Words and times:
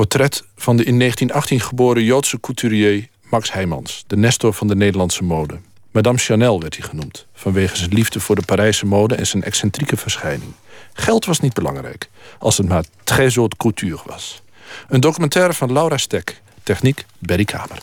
Portret 0.00 0.44
van 0.56 0.76
de 0.76 0.84
in 0.84 0.98
1918 0.98 1.60
geboren 1.68 2.04
Joodse 2.04 2.40
couturier 2.40 3.08
Max 3.30 3.52
Heijmans, 3.52 4.04
de 4.06 4.16
nestor 4.16 4.52
van 4.52 4.66
de 4.66 4.76
Nederlandse 4.76 5.24
mode. 5.24 5.58
Madame 5.90 6.18
Chanel 6.18 6.60
werd 6.60 6.76
hij 6.76 6.88
genoemd, 6.88 7.26
vanwege 7.34 7.76
zijn 7.76 7.92
liefde 7.92 8.20
voor 8.20 8.34
de 8.34 8.42
Parijse 8.42 8.86
mode 8.86 9.14
en 9.14 9.26
zijn 9.26 9.42
excentrieke 9.42 9.96
verschijning. 9.96 10.52
Geld 10.92 11.24
was 11.24 11.40
niet 11.40 11.52
belangrijk, 11.52 12.10
als 12.38 12.56
het 12.58 12.68
maar 12.68 12.84
très 13.04 13.36
haute 13.36 13.56
couture 13.56 14.02
was. 14.06 14.42
Een 14.88 15.00
documentaire 15.00 15.52
van 15.52 15.72
Laura 15.72 15.96
Stek, 15.96 16.40
techniek 16.62 17.04
Berry 17.18 17.44
Kamer. 17.44 17.78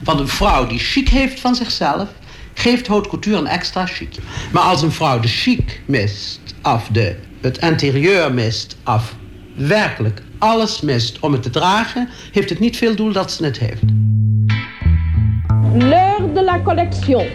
Want 0.00 0.20
een 0.20 0.28
vrouw 0.28 0.66
die 0.66 0.78
chic 0.78 1.08
heeft 1.08 1.40
van 1.40 1.54
zichzelf, 1.54 2.08
geeft 2.54 2.86
haute 2.86 3.08
couture 3.08 3.36
een 3.36 3.46
extra 3.46 3.86
chic. 3.86 4.16
Maar 4.52 4.62
als 4.62 4.82
een 4.82 4.92
vrouw 4.92 5.20
de 5.20 5.28
chic 5.28 5.80
mist, 5.86 6.40
of 6.62 6.88
de, 6.92 7.16
het 7.40 7.58
interieur 7.58 8.34
mist, 8.34 8.76
of 8.84 9.14
werkelijk 9.54 10.22
alles 10.38 10.80
mist 10.80 11.18
om 11.20 11.32
het 11.32 11.42
te 11.42 11.50
dragen, 11.50 12.08
heeft 12.32 12.50
het 12.50 12.58
niet 12.58 12.76
veel 12.76 12.96
doel 12.96 13.12
dat 13.12 13.32
ze 13.32 13.44
het 13.44 13.58
heeft. 13.58 13.82
L'heure 15.74 16.32
de 16.32 16.44
la 16.44 16.60
collection. 16.62 17.26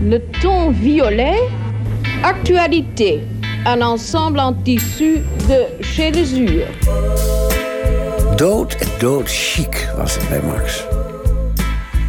Le 0.00 0.30
ton 0.40 0.74
violet. 0.74 1.40
Actualité. 2.22 3.20
Un 3.66 3.82
ensemble 3.82 4.40
en 4.40 4.62
tissu 4.62 5.24
de 5.46 5.76
chez 5.80 6.14
Lesure. 6.14 6.66
Dood 8.36 8.74
en 8.74 8.88
dood 8.98 9.28
chic 9.28 9.88
was 9.96 10.14
het 10.14 10.28
bij 10.28 10.42
Max. 10.42 10.84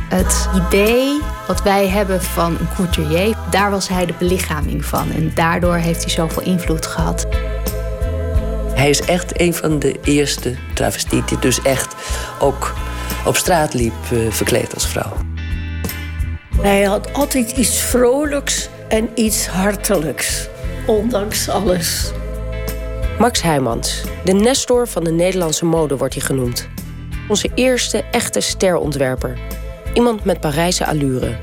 Het 0.09 0.49
idee 0.67 1.21
wat 1.47 1.63
wij 1.63 1.87
hebben 1.87 2.21
van 2.21 2.57
een 2.59 2.67
couturier, 2.75 3.35
daar 3.49 3.71
was 3.71 3.87
hij 3.87 4.05
de 4.05 4.13
belichaming 4.19 4.85
van. 4.85 5.11
En 5.11 5.31
daardoor 5.33 5.75
heeft 5.75 6.01
hij 6.01 6.11
zoveel 6.11 6.43
invloed 6.43 6.85
gehad. 6.85 7.27
Hij 8.77 8.89
is 8.89 9.01
echt 9.01 9.39
een 9.39 9.53
van 9.53 9.79
de 9.79 9.95
eerste 10.03 10.55
travestieten 10.73 11.27
die 11.27 11.39
dus 11.39 11.61
echt 11.61 11.95
ook 12.39 12.73
op 13.25 13.35
straat 13.35 13.73
liep 13.73 13.93
uh, 14.13 14.31
verkleed 14.31 14.73
als 14.73 14.87
vrouw. 14.87 15.13
Hij 16.61 16.83
had 16.83 17.13
altijd 17.13 17.51
iets 17.51 17.79
vrolijks 17.79 18.69
en 18.87 19.09
iets 19.15 19.47
hartelijks, 19.47 20.47
ondanks 20.85 21.49
alles. 21.49 22.11
Max 23.19 23.41
Heijmans, 23.41 24.03
de 24.23 24.33
Nestor 24.33 24.87
van 24.87 25.03
de 25.03 25.11
Nederlandse 25.11 25.65
mode 25.65 25.97
wordt 25.97 26.13
hij 26.13 26.23
genoemd. 26.23 26.67
Onze 27.27 27.49
eerste 27.55 28.03
echte 28.11 28.39
sterontwerper. 28.39 29.37
Iemand 29.93 30.23
met 30.23 30.39
Parijse 30.39 30.85
allure. 30.85 31.37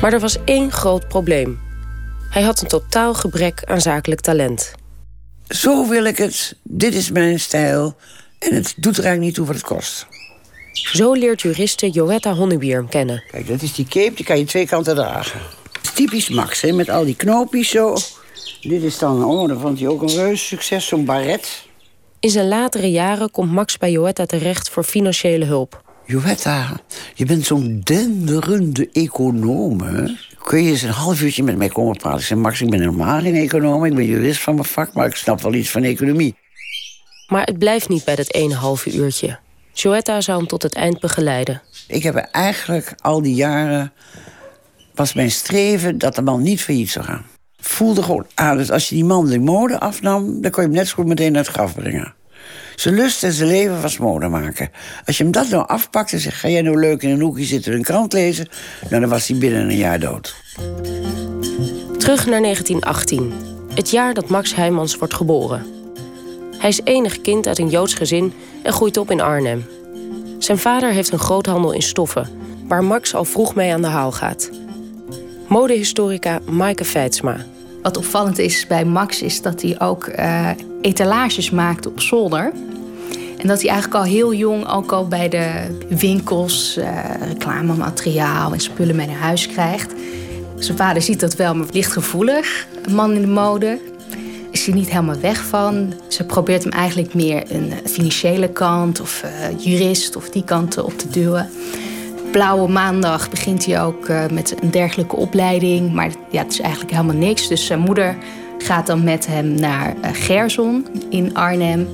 Maar 0.00 0.12
er 0.12 0.20
was 0.20 0.38
één 0.44 0.72
groot 0.72 1.08
probleem. 1.08 1.60
Hij 2.30 2.42
had 2.42 2.60
een 2.60 2.68
totaal 2.68 3.14
gebrek 3.14 3.62
aan 3.64 3.80
zakelijk 3.80 4.20
talent. 4.20 4.74
Zo 5.48 5.88
wil 5.88 6.04
ik 6.04 6.16
het, 6.16 6.56
dit 6.62 6.94
is 6.94 7.10
mijn 7.10 7.40
stijl 7.40 7.96
en 8.38 8.54
het 8.54 8.74
doet 8.76 8.96
er 8.96 9.04
eigenlijk 9.04 9.20
niet 9.20 9.34
toe 9.34 9.46
wat 9.46 9.54
het 9.54 9.64
kost. 9.64 10.06
Zo 10.72 11.12
leert 11.12 11.42
juriste 11.42 11.90
Joetta 11.90 12.34
Honnebier 12.34 12.76
hem 12.76 12.88
kennen. 12.88 13.22
Kijk, 13.30 13.46
dat 13.48 13.62
is 13.62 13.74
die 13.74 13.86
cape, 13.88 14.14
die 14.14 14.24
kan 14.24 14.38
je 14.38 14.44
twee 14.44 14.66
kanten 14.66 14.94
dragen. 14.94 15.40
Typisch 15.94 16.28
Max, 16.28 16.60
hè, 16.60 16.72
met 16.72 16.88
al 16.88 17.04
die 17.04 17.16
knoopjes 17.16 17.68
zo. 17.68 17.96
Dit 18.60 18.82
is 18.82 18.98
dan, 18.98 19.24
oh, 19.24 19.48
dan 19.48 19.60
vond 19.60 19.78
hij 19.78 19.88
ook 19.88 20.02
een 20.02 20.16
reus 20.16 20.46
succes, 20.46 20.86
zo'n 20.86 21.04
baret. 21.04 21.64
In 22.20 22.30
zijn 22.30 22.48
latere 22.48 22.90
jaren 22.90 23.30
komt 23.30 23.52
Max 23.52 23.78
bij 23.78 23.90
Joetta 23.90 24.26
terecht 24.26 24.70
voor 24.70 24.84
financiële 24.84 25.44
hulp. 25.44 25.84
Joetta, 26.08 26.80
je 27.14 27.24
bent 27.24 27.46
zo'n 27.46 27.80
denderende 27.84 28.88
econoom? 28.92 29.78
Kun 30.44 30.62
je 30.62 30.70
eens 30.70 30.82
een 30.82 30.90
half 30.90 31.22
uurtje 31.22 31.42
met 31.42 31.56
mij 31.56 31.68
komen 31.68 31.96
praten? 31.96 32.20
Ik 32.20 32.26
zeg, 32.26 32.38
Max, 32.38 32.60
ik 32.60 32.70
ben 32.70 32.80
helemaal 32.80 33.20
geen 33.20 33.34
econoom. 33.34 33.84
Ik 33.84 33.94
ben 33.94 34.06
jurist 34.06 34.40
van 34.40 34.54
mijn 34.54 34.66
vak, 34.66 34.92
maar 34.92 35.06
ik 35.06 35.14
snap 35.14 35.40
wel 35.40 35.54
iets 35.54 35.70
van 35.70 35.82
economie. 35.82 36.34
Maar 37.28 37.44
het 37.44 37.58
blijft 37.58 37.88
niet 37.88 38.04
bij 38.04 38.16
dat 38.16 38.32
ene 38.32 38.54
halve 38.54 38.92
uurtje. 38.92 39.38
Joetta 39.72 40.20
zou 40.20 40.38
hem 40.38 40.46
tot 40.46 40.62
het 40.62 40.74
eind 40.74 41.00
begeleiden. 41.00 41.62
Ik 41.88 42.02
heb 42.02 42.16
eigenlijk 42.16 42.94
al 43.02 43.22
die 43.22 43.34
jaren... 43.34 43.92
was 44.94 45.14
mijn 45.14 45.30
streven 45.30 45.98
dat 45.98 46.14
de 46.14 46.22
man 46.22 46.42
niet 46.42 46.60
failliet 46.60 46.90
zou 46.90 47.04
gaan. 47.04 47.26
Voelde 47.56 48.02
gewoon 48.02 48.26
aan, 48.34 48.56
dus 48.56 48.70
als 48.70 48.88
je 48.88 48.94
die 48.94 49.04
man 49.04 49.26
de 49.26 49.38
mode 49.38 49.80
afnam... 49.80 50.40
dan 50.40 50.50
kon 50.50 50.62
je 50.62 50.68
hem 50.68 50.78
net 50.78 50.88
zo 50.88 50.94
goed 50.94 51.06
meteen 51.06 51.32
naar 51.32 51.42
het 51.42 51.52
graf 51.52 51.74
brengen. 51.74 52.15
Zijn 52.76 52.94
lust 52.94 53.24
en 53.24 53.32
zijn 53.32 53.48
leven 53.48 53.82
was 53.82 53.98
mode 53.98 54.28
maken. 54.28 54.70
Als 55.04 55.16
je 55.16 55.22
hem 55.22 55.32
dat 55.32 55.48
nou 55.48 55.66
afpakt 55.66 56.12
en 56.12 56.20
zegt... 56.20 56.36
ga 56.36 56.48
jij 56.48 56.62
nou 56.62 56.80
leuk 56.80 57.02
in 57.02 57.10
een 57.10 57.20
hoekje 57.20 57.44
zitten 57.44 57.72
en 57.72 57.78
een 57.78 57.84
krant 57.84 58.12
lezen... 58.12 58.48
Nou, 58.88 59.00
dan 59.00 59.10
was 59.10 59.28
hij 59.28 59.38
binnen 59.38 59.68
een 59.68 59.76
jaar 59.76 60.00
dood. 60.00 60.34
Terug 61.98 62.26
naar 62.26 62.42
1918. 62.42 63.32
Het 63.74 63.90
jaar 63.90 64.14
dat 64.14 64.28
Max 64.28 64.54
Heijmans 64.54 64.96
wordt 64.96 65.14
geboren. 65.14 65.66
Hij 66.58 66.68
is 66.68 66.80
enig 66.84 67.20
kind 67.20 67.46
uit 67.46 67.58
een 67.58 67.68
Joods 67.68 67.94
gezin 67.94 68.32
en 68.62 68.72
groeit 68.72 68.96
op 68.96 69.10
in 69.10 69.20
Arnhem. 69.20 69.64
Zijn 70.38 70.58
vader 70.58 70.92
heeft 70.92 71.12
een 71.12 71.18
groothandel 71.18 71.72
in 71.72 71.82
stoffen... 71.82 72.28
waar 72.68 72.84
Max 72.84 73.14
al 73.14 73.24
vroeg 73.24 73.54
mee 73.54 73.72
aan 73.72 73.82
de 73.82 73.88
haal 73.88 74.12
gaat. 74.12 74.50
Modehistorica 75.48 76.40
Maaike 76.48 76.84
Feitsma. 76.84 77.36
Wat 77.82 77.96
opvallend 77.96 78.38
is 78.38 78.66
bij 78.66 78.84
Max 78.84 79.22
is 79.22 79.42
dat 79.42 79.62
hij 79.62 79.80
ook 79.80 80.06
uh, 80.06 80.50
etalages 80.86 81.50
maakt 81.50 81.86
op 81.86 82.00
zolder. 82.00 82.52
En 83.38 83.48
dat 83.48 83.60
hij 83.60 83.70
eigenlijk 83.70 84.04
al 84.04 84.10
heel 84.10 84.34
jong 84.34 84.68
ook 84.68 84.92
al 84.92 85.06
bij 85.08 85.28
de 85.28 85.76
winkels 85.88 86.76
uh, 86.78 86.86
reclamemateriaal 87.28 88.52
en 88.52 88.60
spullen 88.60 88.96
mee 88.96 89.06
naar 89.06 89.16
huis 89.16 89.46
krijgt. 89.46 89.92
Zijn 90.58 90.76
vader 90.76 91.02
ziet 91.02 91.20
dat 91.20 91.34
wel, 91.34 91.54
maar 91.54 91.66
lichtgevoelig. 91.70 92.66
Een 92.84 92.94
man 92.94 93.12
in 93.12 93.20
de 93.20 93.26
mode. 93.26 93.78
Is 94.50 94.66
hij 94.66 94.74
niet 94.74 94.90
helemaal 94.90 95.20
weg 95.20 95.44
van. 95.44 95.92
Ze 96.08 96.24
probeert 96.24 96.62
hem 96.62 96.72
eigenlijk 96.72 97.14
meer 97.14 97.42
een 97.48 97.72
financiële 97.84 98.48
kant 98.48 99.00
of 99.00 99.22
uh, 99.24 99.64
jurist 99.64 100.16
of 100.16 100.30
die 100.30 100.44
kant 100.44 100.78
op 100.78 100.98
te 100.98 101.08
duwen. 101.10 101.48
Blauwe 102.32 102.68
Maandag 102.68 103.30
begint 103.30 103.66
hij 103.66 103.82
ook 103.82 104.08
uh, 104.08 104.26
met 104.32 104.54
een 104.62 104.70
dergelijke 104.70 105.16
opleiding. 105.16 105.92
Maar 105.92 106.10
ja, 106.30 106.42
het 106.42 106.52
is 106.52 106.60
eigenlijk 106.60 106.90
helemaal 106.90 107.16
niks. 107.16 107.48
Dus 107.48 107.66
zijn 107.66 107.80
moeder 107.80 108.16
gaat 108.58 108.86
dan 108.86 109.04
met 109.04 109.26
hem 109.26 109.54
naar 109.54 109.94
uh, 109.96 110.10
Gerson 110.12 110.86
in 111.10 111.34
Arnhem. 111.34 111.88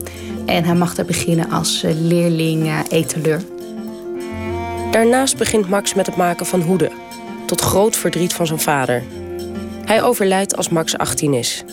En 0.47 0.65
hij 0.65 0.75
mag 0.75 0.95
daar 0.95 1.05
beginnen 1.05 1.50
als 1.50 1.84
uh, 1.84 1.91
leerling 1.95 2.73
etaleur. 2.89 3.43
Daarnaast 4.91 5.37
begint 5.37 5.69
Max 5.69 5.95
met 5.95 6.06
het 6.06 6.17
maken 6.17 6.47
van 6.47 6.61
hoeden. 6.61 6.91
Tot 7.47 7.61
groot 7.61 7.97
verdriet 7.97 8.33
van 8.33 8.47
zijn 8.47 8.61
vader. 8.61 9.03
Hij 9.84 10.03
overlijdt 10.03 10.56
als 10.56 10.69
Max 10.69 10.99
18 10.99 11.34
is. 11.34 11.65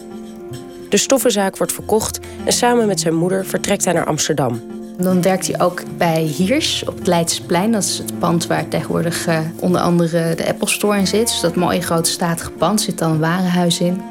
De 0.90 0.98
stoffenzaak 0.98 1.58
wordt 1.58 1.74
verkocht 1.74 2.20
en 2.44 2.54
samen 2.54 2.88
met 2.88 3.00
zijn 3.00 3.16
moeder 3.16 3.46
vertrekt 3.46 3.86
hij 3.86 3.94
naar 3.94 4.06
Amsterdam. 4.06 4.62
Dan 4.98 5.22
werkt 5.22 5.48
hij 5.48 5.62
ook 5.62 5.84
bij 5.98 6.22
Hiers 6.22 6.84
op 6.86 6.98
het 6.98 7.08
Leidseplein. 7.08 7.72
Dat 7.72 7.84
is 7.84 7.98
het 7.98 8.20
pand 8.20 8.48
waar 8.48 8.68
tegenwoordig 8.68 9.28
onder 9.60 9.82
andere 9.82 10.36
de 10.36 10.48
Apple 10.48 10.68
Store 10.68 10.98
in 10.98 11.08
zit. 11.08 11.28
Dus 11.28 11.40
dat 11.40 11.56
mooie 11.56 11.82
grote 11.82 12.10
statige 12.10 12.52
pand 12.52 12.82
zit 12.82 12.98
dan 12.98 13.12
een 13.12 13.20
warenhuis 13.20 13.80
in. 13.80 14.02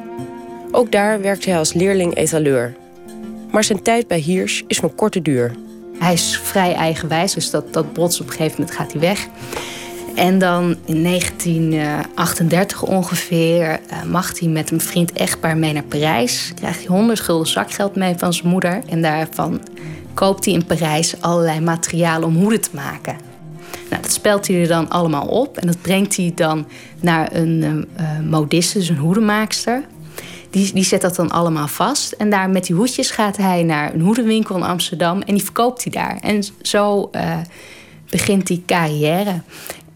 Ook 0.70 0.92
daar 0.92 1.20
werkt 1.20 1.44
hij 1.44 1.58
als 1.58 1.72
leerling-etaleur. 1.72 2.74
Maar 3.50 3.64
zijn 3.64 3.82
tijd 3.82 4.06
bij 4.06 4.18
Hiers 4.18 4.64
is 4.66 4.78
van 4.78 4.94
korte 4.94 5.22
duur. 5.22 5.54
Hij 5.98 6.12
is 6.12 6.40
vrij 6.42 6.74
eigenwijs, 6.74 7.34
dus 7.34 7.50
dat, 7.50 7.72
dat 7.72 7.92
brots 7.92 8.20
op 8.20 8.26
een 8.26 8.32
gegeven 8.32 8.60
moment 8.60 8.76
gaat 8.76 8.92
hij 8.92 9.00
weg. 9.00 9.26
En 10.14 10.38
dan 10.38 10.76
in 10.84 11.02
1938 11.02 12.82
ongeveer 12.82 13.80
uh, 13.92 14.02
mag 14.02 14.38
hij 14.38 14.48
met 14.48 14.70
een 14.70 14.80
vriend 14.80 15.12
echtpaar 15.12 15.56
mee 15.56 15.72
naar 15.72 15.82
Parijs. 15.82 16.52
Krijgt 16.54 16.78
hij 16.78 16.86
100 16.86 17.20
gulden 17.20 17.46
zakgeld 17.46 17.96
mee 17.96 18.14
van 18.16 18.32
zijn 18.32 18.48
moeder. 18.48 18.80
En 18.88 19.02
daarvan 19.02 19.60
koopt 20.14 20.44
hij 20.44 20.54
in 20.54 20.64
Parijs 20.64 21.20
allerlei 21.20 21.60
materialen 21.60 22.28
om 22.28 22.36
hoeden 22.36 22.60
te 22.60 22.70
maken. 22.72 23.16
Nou, 23.90 24.02
dat 24.02 24.12
spelt 24.12 24.46
hij 24.46 24.60
er 24.60 24.68
dan 24.68 24.88
allemaal 24.88 25.26
op 25.26 25.56
en 25.56 25.66
dat 25.66 25.82
brengt 25.82 26.16
hij 26.16 26.32
dan 26.34 26.66
naar 27.00 27.28
een 27.32 27.62
uh, 28.00 28.20
modiste, 28.30 28.78
dus 28.78 28.88
een 28.88 28.96
hoedenmaakster. 28.96 29.82
Die, 30.50 30.72
die 30.72 30.84
zet 30.84 31.00
dat 31.00 31.16
dan 31.16 31.30
allemaal 31.30 31.68
vast. 31.68 32.12
En 32.12 32.30
daar 32.30 32.50
met 32.50 32.66
die 32.66 32.76
hoedjes 32.76 33.10
gaat 33.10 33.36
hij 33.36 33.62
naar 33.62 33.94
een 33.94 34.00
hoedenwinkel 34.00 34.56
in 34.56 34.62
Amsterdam 34.62 35.20
en 35.20 35.34
die 35.34 35.44
verkoopt 35.44 35.82
hij 35.82 35.92
daar. 35.92 36.18
En 36.20 36.44
zo 36.62 37.08
uh, 37.12 37.36
begint 38.10 38.46
die 38.46 38.62
carrière. 38.66 39.42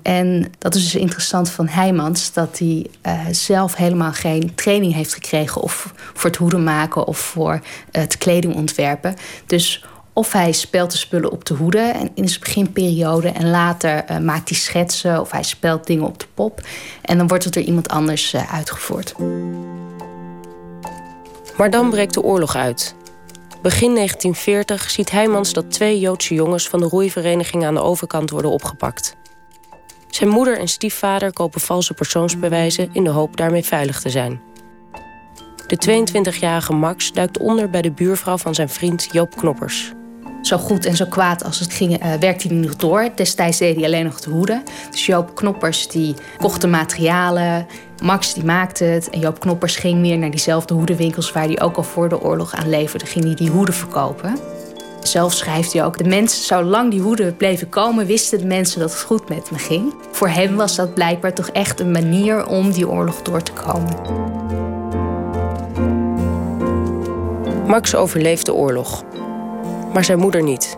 En 0.03 0.53
dat 0.59 0.75
is 0.75 0.83
dus 0.83 0.95
interessant 0.95 1.51
van 1.51 1.69
Heijmans, 1.69 2.33
dat 2.33 2.59
hij 2.59 2.87
uh, 3.07 3.21
zelf 3.31 3.75
helemaal 3.75 4.13
geen 4.13 4.55
training 4.55 4.95
heeft 4.95 5.15
gekregen 5.15 5.63
of 5.63 5.93
voor 6.15 6.31
het 6.31 6.39
hoeden 6.39 6.65
maken 6.65 7.07
of 7.07 7.19
voor 7.19 7.61
het 7.91 8.19
kleding 8.19 8.55
ontwerpen. 8.55 9.15
Dus 9.47 9.85
of 10.13 10.33
hij 10.33 10.53
speelt 10.53 10.91
de 10.91 10.99
spullen 10.99 11.31
op 11.31 11.45
de 11.45 11.55
hoede 11.55 11.79
en 11.79 12.11
in 12.15 12.29
zijn 12.29 12.41
beginperiode. 12.41 13.29
En 13.29 13.51
later 13.51 14.05
maakt 14.23 14.49
hij 14.49 14.59
schetsen 14.59 15.21
of 15.21 15.31
hij 15.31 15.43
speelt 15.43 15.87
dingen 15.87 16.07
op 16.07 16.19
de 16.19 16.27
pop. 16.35 16.61
En 17.03 17.19
dan 17.19 17.29
wordt 17.29 17.45
het 17.45 17.55
door 17.55 17.63
iemand 17.63 17.89
anders 17.89 18.37
uitgevoerd. 18.37 19.15
Maar 21.63 21.71
dan 21.71 21.91
breekt 21.91 22.15
de 22.15 22.23
oorlog 22.23 22.57
uit. 22.57 22.95
Begin 23.63 23.95
1940 23.95 24.91
ziet 24.91 25.11
Heijmans 25.11 25.53
dat 25.53 25.71
twee 25.71 25.99
Joodse 25.99 26.35
jongens 26.35 26.69
van 26.69 26.81
de 26.81 26.87
roeivereniging 26.87 27.65
aan 27.65 27.75
de 27.75 27.81
overkant 27.81 28.31
worden 28.31 28.51
opgepakt. 28.51 29.17
Zijn 30.09 30.31
moeder 30.31 30.59
en 30.59 30.69
stiefvader 30.69 31.33
kopen 31.33 31.61
valse 31.61 31.95
persoonsbewijzen 31.95 32.89
in 32.93 33.05
de 33.05 33.11
hoop 33.11 33.37
daarmee 33.37 33.65
veilig 33.65 34.01
te 34.01 34.11
zijn. 34.11 34.41
De 35.67 36.05
22-jarige 36.31 36.73
Max 36.73 37.13
duikt 37.13 37.39
onder 37.39 37.71
bij 37.71 37.83
de 37.83 37.93
buurvrouw 37.93 38.39
van 38.39 38.55
zijn 38.55 38.69
vriend 38.69 39.09
Joop 39.13 39.37
Knoppers. 39.37 39.93
Zo 40.43 40.59
goed 40.59 40.87
en 40.87 40.97
zo 40.97 41.05
kwaad 41.07 41.45
als 41.45 41.61
het 41.61 41.73
ging, 41.73 42.05
uh, 42.05 42.13
werkte 42.21 42.49
hij 42.49 42.57
nog 42.57 42.77
door. 42.77 43.09
Destijds 43.15 43.59
deed 43.59 43.77
hij 43.77 43.85
alleen 43.85 44.05
nog 44.05 44.21
de 44.21 44.31
hoeden. 44.31 44.63
Dus 44.91 45.07
Joop 45.07 45.35
Knoppers 45.35 45.89
die 45.89 46.15
kocht 46.37 46.61
de 46.61 46.67
materialen. 46.67 47.67
Max 48.03 48.35
die 48.35 48.45
maakte 48.45 48.85
het. 48.85 49.11
En 49.11 49.21
Joop 49.21 49.41
Knoppers 49.41 49.77
ging 49.77 50.01
meer 50.01 50.19
naar 50.19 50.31
diezelfde 50.31 50.75
hoedenwinkels... 50.75 51.33
waar 51.33 51.45
hij 51.45 51.61
ook 51.61 51.77
al 51.77 51.83
voor 51.83 52.09
de 52.09 52.21
oorlog 52.21 52.55
aan 52.55 52.69
leverde. 52.69 53.07
Ging 53.07 53.25
hij 53.25 53.35
die 53.35 53.51
hoeden 53.51 53.75
verkopen. 53.75 54.37
Zelf 55.03 55.33
schrijft 55.33 55.73
hij 55.73 55.85
ook... 55.85 55.99
de 55.99 56.05
mensen, 56.05 56.45
zolang 56.45 56.91
die 56.91 57.01
hoeden 57.01 57.37
bleven 57.37 57.69
komen... 57.69 58.07
wisten 58.07 58.39
de 58.39 58.47
mensen 58.47 58.81
dat 58.81 58.91
het 58.91 59.03
goed 59.03 59.29
met 59.29 59.51
me 59.51 59.59
ging. 59.59 59.95
Voor 60.11 60.29
hem 60.29 60.57
was 60.57 60.77
dat 60.77 60.95
blijkbaar 60.95 61.35
toch 61.35 61.49
echt 61.49 61.81
een 61.81 61.91
manier... 61.91 62.47
om 62.47 62.73
die 62.73 62.89
oorlog 62.89 63.23
door 63.23 63.43
te 63.43 63.53
komen. 63.53 63.97
Max 67.67 67.95
overleeft 67.95 68.47
de 68.47 68.55
oorlog 68.55 69.05
maar 69.93 70.05
zijn 70.05 70.19
moeder 70.19 70.43
niet. 70.43 70.77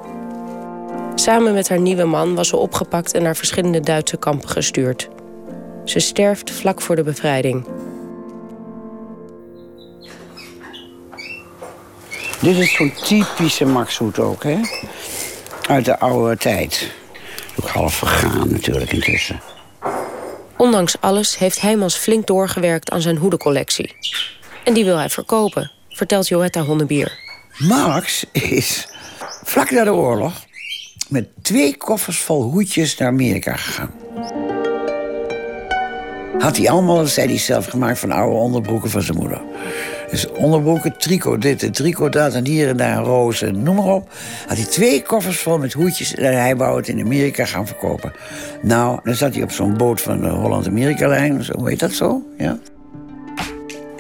Samen 1.15 1.55
met 1.55 1.69
haar 1.69 1.81
nieuwe 1.81 2.05
man 2.05 2.35
was 2.35 2.49
ze 2.49 2.57
opgepakt 2.57 3.15
en 3.15 3.23
naar 3.23 3.37
verschillende 3.37 3.81
Duitse 3.81 4.17
kampen 4.17 4.49
gestuurd. 4.49 5.09
Ze 5.85 5.99
sterft 5.99 6.51
vlak 6.51 6.81
voor 6.81 6.97
de 6.97 7.03
bevrijding. 7.03 7.67
Dit 12.41 12.57
is 12.57 12.75
zo'n 12.75 12.93
typische 13.05 13.65
Maxhoed 13.65 14.19
ook, 14.19 14.43
hè? 14.43 14.61
Uit 15.69 15.85
de 15.85 15.99
oude 15.99 16.37
tijd. 16.37 16.91
Ook 17.59 17.69
half 17.69 17.95
vergaan 17.95 18.53
natuurlijk 18.53 18.93
intussen. 18.93 19.41
Ondanks 20.57 20.97
alles 21.01 21.39
heeft 21.39 21.61
Heijmans 21.61 21.97
flink 21.97 22.27
doorgewerkt 22.27 22.91
aan 22.91 23.01
zijn 23.01 23.17
hoedencollectie. 23.17 23.95
En 24.65 24.75
die 24.75 24.85
wil 24.85 24.97
hij 24.97 25.09
verkopen, 25.09 25.71
vertelt 25.89 26.29
Joetta 26.29 26.61
Honnebier. 26.61 27.19
Max 27.59 28.25
is 28.33 28.89
vlak 29.55 29.71
na 29.71 29.85
de 29.85 29.93
oorlog 29.93 30.47
met 31.09 31.29
twee 31.43 31.77
koffers 31.77 32.19
vol 32.19 32.43
hoedjes 32.43 32.97
naar 32.97 33.09
Amerika 33.09 33.57
gegaan. 33.57 33.91
Had 36.39 36.57
hij 36.57 36.71
allemaal, 36.71 37.07
zei 37.07 37.29
hij 37.29 37.39
zelf, 37.39 37.67
gemaakt 37.67 37.99
van 37.99 38.11
oude 38.11 38.37
onderbroeken 38.37 38.91
van 38.91 39.03
zijn 39.03 39.19
moeder. 39.19 39.41
Dus 40.11 40.31
onderbroeken, 40.31 40.99
tricot 40.99 41.43
dit 41.43 41.63
en 41.63 41.73
tricot 41.73 42.13
dat 42.13 42.35
en 42.35 42.47
hier 42.47 42.69
en 42.69 42.77
daar 42.77 42.97
een 42.97 43.05
roos 43.05 43.43
en 43.43 43.63
noem 43.63 43.77
maar 43.77 43.95
op. 43.95 44.09
Had 44.47 44.57
hij 44.57 44.67
twee 44.67 45.03
koffers 45.03 45.39
vol 45.39 45.59
met 45.59 45.73
hoedjes 45.73 46.15
en 46.15 46.41
hij 46.41 46.57
wou 46.57 46.77
het 46.77 46.89
in 46.89 47.01
Amerika 47.01 47.45
gaan 47.45 47.67
verkopen. 47.67 48.13
Nou, 48.63 49.01
dan 49.05 49.15
zat 49.15 49.35
hij 49.35 49.43
op 49.43 49.51
zo'n 49.51 49.77
boot 49.77 50.01
van 50.01 50.21
de 50.21 50.29
Holland-Amerika-lijn, 50.29 51.47
hoe 51.57 51.69
heet 51.69 51.81
dat 51.81 51.93
zo? 51.93 52.23
Ja. 52.39 52.59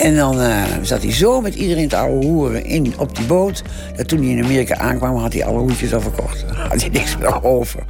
En 0.04 0.16
dan 0.16 0.40
uh, 0.40 0.64
zat 0.82 1.02
hij 1.02 1.12
zo 1.12 1.40
met 1.40 1.54
iedereen 1.54 1.88
te 1.88 1.96
oude 1.96 2.26
hoeren 2.26 2.64
in, 2.64 2.94
op 2.98 3.16
die 3.16 3.26
boot. 3.26 3.62
Dat 3.96 4.08
toen 4.08 4.18
hij 4.18 4.28
in 4.28 4.44
Amerika 4.44 4.76
aankwam, 4.76 5.16
had 5.16 5.32
hij 5.32 5.44
alle 5.44 5.58
hoedjes 5.58 5.94
al 5.94 6.00
verkocht. 6.00 6.44
Had 6.70 6.80
hij 6.80 6.90
niks 6.90 7.16
meer 7.16 7.44
over. 7.44 7.82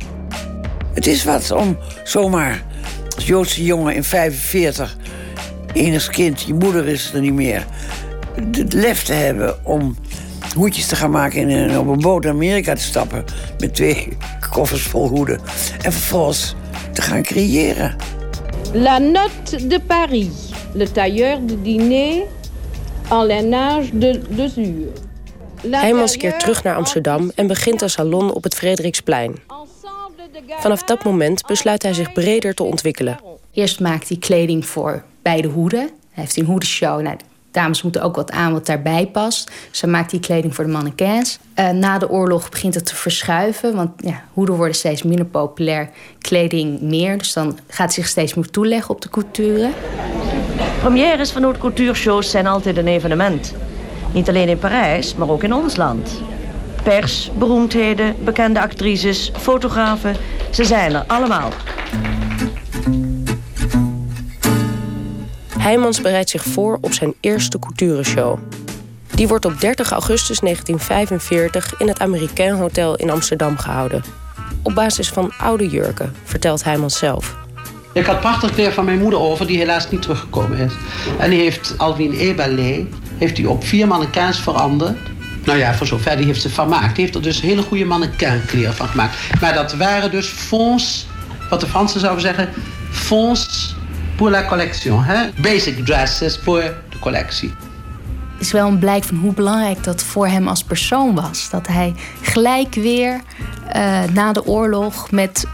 Het 0.92 1.06
is 1.06 1.24
wat 1.24 1.50
om 1.50 1.78
zomaar 2.04 2.62
als 3.14 3.26
Joodse 3.26 3.64
jongen 3.64 3.94
in 3.94 4.04
45, 4.04 4.96
enig 5.72 6.08
kind, 6.08 6.42
je 6.42 6.54
moeder 6.54 6.88
is 6.88 7.12
er 7.14 7.20
niet 7.20 7.32
meer, 7.32 7.66
het 8.34 8.72
lef 8.72 9.02
te 9.02 9.12
hebben 9.12 9.64
om 9.64 9.96
hoedjes 10.56 10.86
te 10.86 10.96
gaan 10.96 11.10
maken 11.10 11.48
en 11.48 11.78
op 11.78 11.86
een 11.86 12.00
boot 12.00 12.22
naar 12.22 12.32
Amerika 12.32 12.74
te 12.74 12.82
stappen 12.82 13.24
met 13.58 13.74
twee 13.74 14.16
koffers 14.50 14.82
vol 14.82 15.08
hoeden 15.08 15.40
en 15.82 15.92
vervolgens 15.92 16.54
te 16.92 17.02
gaan 17.02 17.22
creëren. 17.22 17.96
La 18.72 18.98
Note 18.98 19.66
de 19.66 19.80
Paris 19.86 20.53
le 20.74 20.90
tailleur 20.92 21.38
de 21.46 21.56
dîner 21.62 22.22
en 23.10 23.26
lainage 23.26 23.98
de, 23.98 24.20
de 24.36 24.48
zuur. 24.48 24.88
Heijmans 25.70 26.16
keert 26.16 26.40
terug 26.40 26.62
naar 26.62 26.76
Amsterdam 26.76 27.32
en 27.34 27.46
begint 27.46 27.82
een 27.82 27.90
salon 27.90 28.32
op 28.32 28.42
het 28.42 28.54
Frederiksplein. 28.54 29.34
Vanaf 30.48 30.82
dat 30.82 31.04
moment 31.04 31.46
besluit 31.46 31.82
hij 31.82 31.92
zich 31.92 32.12
breder 32.12 32.54
te 32.54 32.62
ontwikkelen. 32.62 33.20
Eerst 33.52 33.80
maakt 33.80 34.08
hij 34.08 34.16
kleding 34.16 34.66
voor 34.66 35.04
beide 35.22 35.48
hoeden. 35.48 35.80
Hij 35.80 36.22
heeft 36.24 36.36
een 36.36 36.44
hoedenshow. 36.44 37.00
Nou, 37.00 37.16
dames 37.54 37.82
moeten 37.82 38.02
ook 38.02 38.16
wat 38.16 38.30
aan 38.30 38.52
wat 38.52 38.66
daarbij 38.66 39.06
past. 39.06 39.50
Hij 39.80 39.90
maakt 39.90 40.10
die 40.10 40.20
kleding 40.20 40.54
voor 40.54 40.64
de 40.64 40.70
mannequins. 40.70 41.38
Uh, 41.58 41.70
na 41.70 41.98
de 41.98 42.10
oorlog 42.10 42.50
begint 42.50 42.74
het 42.74 42.86
te 42.86 42.94
verschuiven. 42.94 43.74
Want 43.74 43.90
ja, 43.96 44.22
hoeden 44.32 44.54
worden 44.54 44.74
steeds 44.74 45.02
minder 45.02 45.26
populair. 45.26 45.90
Kleding 46.18 46.80
meer. 46.80 47.18
Dus 47.18 47.32
dan 47.32 47.58
gaat 47.68 47.92
zich 47.92 48.06
steeds 48.06 48.34
meer 48.34 48.50
toeleggen 48.50 48.94
op 48.94 49.00
de 49.00 49.08
couture. 49.08 49.70
Premières 50.80 51.30
van 51.30 51.42
haute 51.42 51.58
couture-shows 51.58 52.30
zijn 52.30 52.46
altijd 52.46 52.76
een 52.76 52.88
evenement. 52.88 53.54
Niet 54.12 54.28
alleen 54.28 54.48
in 54.48 54.58
Parijs, 54.58 55.14
maar 55.14 55.28
ook 55.28 55.42
in 55.42 55.54
ons 55.54 55.76
land. 55.76 56.20
Pers, 56.82 57.30
beroemdheden, 57.38 58.14
bekende 58.24 58.60
actrices, 58.60 59.32
fotografen, 59.36 60.16
ze 60.50 60.64
zijn 60.64 60.94
er 60.94 61.04
allemaal. 61.06 61.50
Heijmans 65.64 66.00
bereidt 66.00 66.30
zich 66.30 66.42
voor 66.44 66.78
op 66.80 66.92
zijn 66.92 67.14
eerste 67.20 67.58
couture-show. 67.58 68.38
Die 69.14 69.28
wordt 69.28 69.44
op 69.44 69.60
30 69.60 69.90
augustus 69.90 70.38
1945 70.40 71.80
in 71.80 71.88
het 71.88 72.00
Americain 72.00 72.54
Hotel 72.54 72.96
in 72.96 73.10
Amsterdam 73.10 73.56
gehouden. 73.56 74.04
Op 74.62 74.74
basis 74.74 75.08
van 75.08 75.32
oude 75.38 75.68
jurken, 75.68 76.14
vertelt 76.24 76.64
Heijmans 76.64 76.98
zelf. 76.98 77.36
Ik 77.92 78.04
had 78.04 78.20
prachtig 78.20 78.50
kleer 78.50 78.72
van 78.72 78.84
mijn 78.84 78.98
moeder 78.98 79.20
over, 79.20 79.46
die 79.46 79.58
helaas 79.58 79.90
niet 79.90 80.02
teruggekomen 80.02 80.58
is. 80.58 80.72
En 81.18 81.30
die 81.30 81.40
heeft 81.40 81.74
Alwin 81.78 82.12
Eberle 82.12 82.86
heeft 83.18 83.36
die 83.36 83.48
op 83.48 83.64
vier 83.64 83.86
mannequins 83.86 84.40
veranderd. 84.40 84.98
Nou 85.44 85.58
ja, 85.58 85.74
voor 85.74 85.86
zover 85.86 86.16
die 86.16 86.26
heeft 86.26 86.42
ze 86.42 86.48
vermaakt. 86.48 86.94
Die 86.94 87.04
heeft 87.04 87.16
er 87.16 87.22
dus 87.22 87.40
hele 87.40 87.62
goede 87.62 87.84
mannequinkleren 87.84 88.74
van 88.74 88.88
gemaakt. 88.88 89.16
Maar 89.40 89.54
dat 89.54 89.74
waren 89.74 90.10
dus 90.10 90.26
fonds, 90.26 91.06
wat 91.50 91.60
de 91.60 91.66
Fransen 91.66 92.00
zouden 92.00 92.22
zeggen, 92.22 92.48
fonds 92.90 93.74
pour 94.16 94.30
la 94.30 94.44
collection. 94.44 95.02
Hè? 95.02 95.30
Basic 95.42 95.84
dresses 95.84 96.38
voor 96.38 96.62
de 96.88 96.98
collectie. 96.98 97.54
Het 98.32 98.42
is 98.42 98.52
wel 98.52 98.68
een 98.68 98.78
blijk 98.78 99.04
van 99.04 99.16
hoe 99.16 99.34
belangrijk 99.34 99.84
dat 99.84 100.02
voor 100.02 100.26
hem 100.26 100.48
als 100.48 100.64
persoon 100.64 101.14
was. 101.14 101.50
Dat 101.50 101.66
hij 101.66 101.94
gelijk 102.22 102.74
weer 102.74 103.20
uh, 103.76 104.02
na 104.12 104.32
de 104.32 104.46
oorlog 104.46 105.10
met 105.10 105.46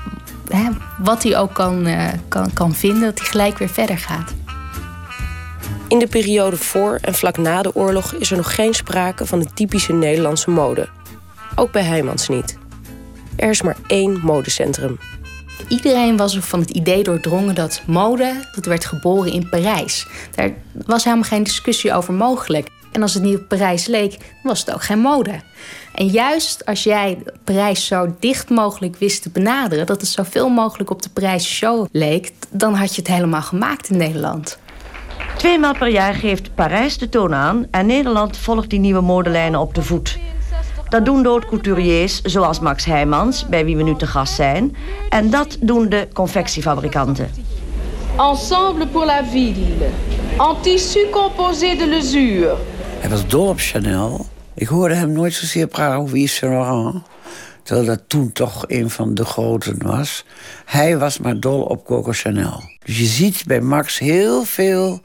hè, 0.49 0.69
wat 0.99 1.23
hij 1.23 1.39
ook 1.39 1.55
kan, 1.55 1.87
uh, 1.87 2.09
kan, 2.29 2.53
kan 2.53 2.75
vinden, 2.75 3.01
dat 3.01 3.19
hij 3.19 3.29
gelijk 3.29 3.59
weer 3.59 3.69
verder 3.69 3.99
gaat. 3.99 4.35
In 5.89 5.99
de 5.99 6.07
periode 6.07 6.57
voor 6.57 6.99
en 7.03 7.15
vlak 7.15 7.37
na 7.37 7.63
de 7.63 7.75
oorlog 7.75 8.15
is 8.15 8.31
er 8.31 8.37
nog 8.37 8.55
geen 8.55 8.75
sprake 8.75 9.27
van 9.27 9.39
de 9.39 9.47
typische 9.55 9.93
Nederlandse 9.93 10.51
mode. 10.51 10.89
Ook 11.55 11.73
bij 11.73 11.83
Heijmans 11.83 12.29
niet. 12.29 12.59
Er 13.37 13.51
is 13.51 13.63
maar 13.63 13.77
één 13.87 14.21
modecentrum. 14.23 14.99
Iedereen 15.69 16.17
was 16.17 16.35
er 16.35 16.43
van 16.43 16.61
het 16.61 16.71
idee 16.71 17.03
doordrongen 17.03 17.55
dat 17.55 17.83
mode, 17.87 18.35
dat 18.55 18.65
werd 18.65 18.85
geboren 18.85 19.33
in 19.33 19.49
Parijs. 19.49 20.07
Daar 20.35 20.53
was 20.87 21.05
helemaal 21.05 21.25
geen 21.25 21.43
discussie 21.43 21.93
over 21.93 22.15
mogelijk. 22.15 22.69
En 22.93 23.03
als 23.03 23.15
het 23.15 23.23
niet 23.23 23.37
op 23.37 23.49
Parijs 23.49 23.87
leek, 23.87 24.17
was 24.43 24.61
het 24.61 24.75
ook 24.75 24.83
geen 24.83 24.99
mode. 24.99 25.41
En 25.95 26.07
juist 26.07 26.67
als 26.67 26.83
jij 26.83 27.19
Parijs 27.45 27.87
zo 27.87 28.15
dicht 28.21 28.51
mogelijk 28.51 28.97
wist 28.97 29.23
te 29.23 29.31
benaderen, 29.31 29.87
dat 29.87 30.01
het 30.01 30.11
zoveel 30.11 30.49
mogelijk 30.49 30.91
op 30.91 31.03
de 31.03 31.11
Parijse 31.11 31.49
show 31.49 31.87
leek, 31.93 32.33
dan 32.51 32.75
had 32.75 32.95
je 32.95 33.01
het 33.03 33.11
helemaal 33.11 33.43
gemaakt 33.43 33.89
in 33.91 33.97
Nederland. 33.97 34.59
Tweemaal 35.37 35.75
per 35.75 35.89
jaar 35.89 36.15
geeft 36.15 36.55
Parijs 36.55 36.99
de 36.99 37.09
toon 37.09 37.35
aan 37.35 37.67
en 37.71 37.87
Nederland 37.87 38.37
volgt 38.37 38.71
die 38.71 38.79
nieuwe 38.79 39.01
modelijnen 39.01 39.61
op 39.61 39.75
de 39.75 39.83
voet. 39.83 40.19
Dat 40.91 41.05
doen 41.05 41.23
de 41.23 41.43
couturiers 41.47 42.23
zoals 42.23 42.61
Max 42.61 42.85
Heijmans, 42.85 43.47
bij 43.47 43.65
wie 43.65 43.77
we 43.77 43.83
nu 43.83 43.97
te 43.97 44.07
gast 44.07 44.35
zijn. 44.35 44.77
En 45.09 45.31
dat 45.31 45.57
doen 45.61 45.89
de 45.89 46.09
confectiefabrikanten. 46.13 47.31
Ensemble 48.17 48.87
pour 48.87 49.05
la 49.05 49.25
ville. 49.25 49.89
En 50.39 50.57
tissu 50.61 51.11
composé 51.11 51.77
de 51.77 51.87
l'usure. 51.87 52.57
Hij 53.01 53.11
was 53.11 53.27
dol 53.27 53.49
op 53.49 53.59
Chanel. 53.59 54.27
Ik 54.55 54.67
hoorde 54.67 54.95
hem 54.95 55.13
nooit 55.13 55.35
zozeer 55.35 55.67
praten 55.67 55.99
over 55.99 56.17
Yves 56.17 56.35
Saint 56.35 56.55
Laurent. 56.55 57.03
Terwijl 57.63 57.87
dat 57.87 58.01
toen 58.07 58.33
toch 58.33 58.65
een 58.67 58.91
van 58.91 59.15
de 59.15 59.25
groten 59.25 59.83
was. 59.83 60.25
Hij 60.65 60.99
was 60.99 61.19
maar 61.19 61.41
dol 61.41 61.63
op 61.63 61.85
Coco 61.85 62.13
Chanel. 62.13 62.63
Dus 62.85 62.99
je 62.99 63.05
ziet 63.05 63.45
bij 63.47 63.61
Max 63.61 63.99
heel 63.99 64.45
veel 64.45 65.01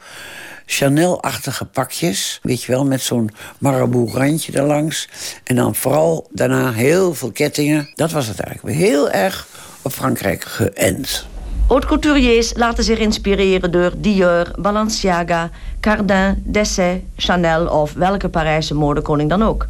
Chanel-achtige 0.66 1.66
pakjes. 1.66 2.40
Weet 2.42 2.64
je 2.64 2.72
wel, 2.72 2.86
met 2.86 3.02
zo'n 3.02 3.32
marabout-randje 3.58 4.52
erlangs. 4.52 5.10
En 5.44 5.56
dan 5.56 5.76
vooral 5.76 6.28
daarna 6.32 6.72
heel 6.72 7.14
veel 7.14 7.32
kettingen. 7.32 7.90
Dat 7.96 8.12
was 8.12 8.28
het 8.28 8.40
eigenlijk. 8.40 8.78
Heel 8.78 9.10
erg 9.10 9.48
op 9.82 9.92
Frankrijk 9.92 10.44
geënt. 10.44 11.28
Haute 11.68 11.88
couturiers 11.88 12.54
laten 12.56 12.84
zich 12.84 12.98
inspireren 12.98 13.72
door 13.72 13.92
Dior, 13.98 14.52
Balenciaga, 14.60 15.50
Cardin, 15.80 16.44
Dessay, 16.46 17.04
Chanel 17.16 17.68
of 17.68 17.94
welke 17.94 18.30
Parijse 18.30 18.74
modekoning 18.74 19.30
dan 19.30 19.44
ook. 19.44 19.68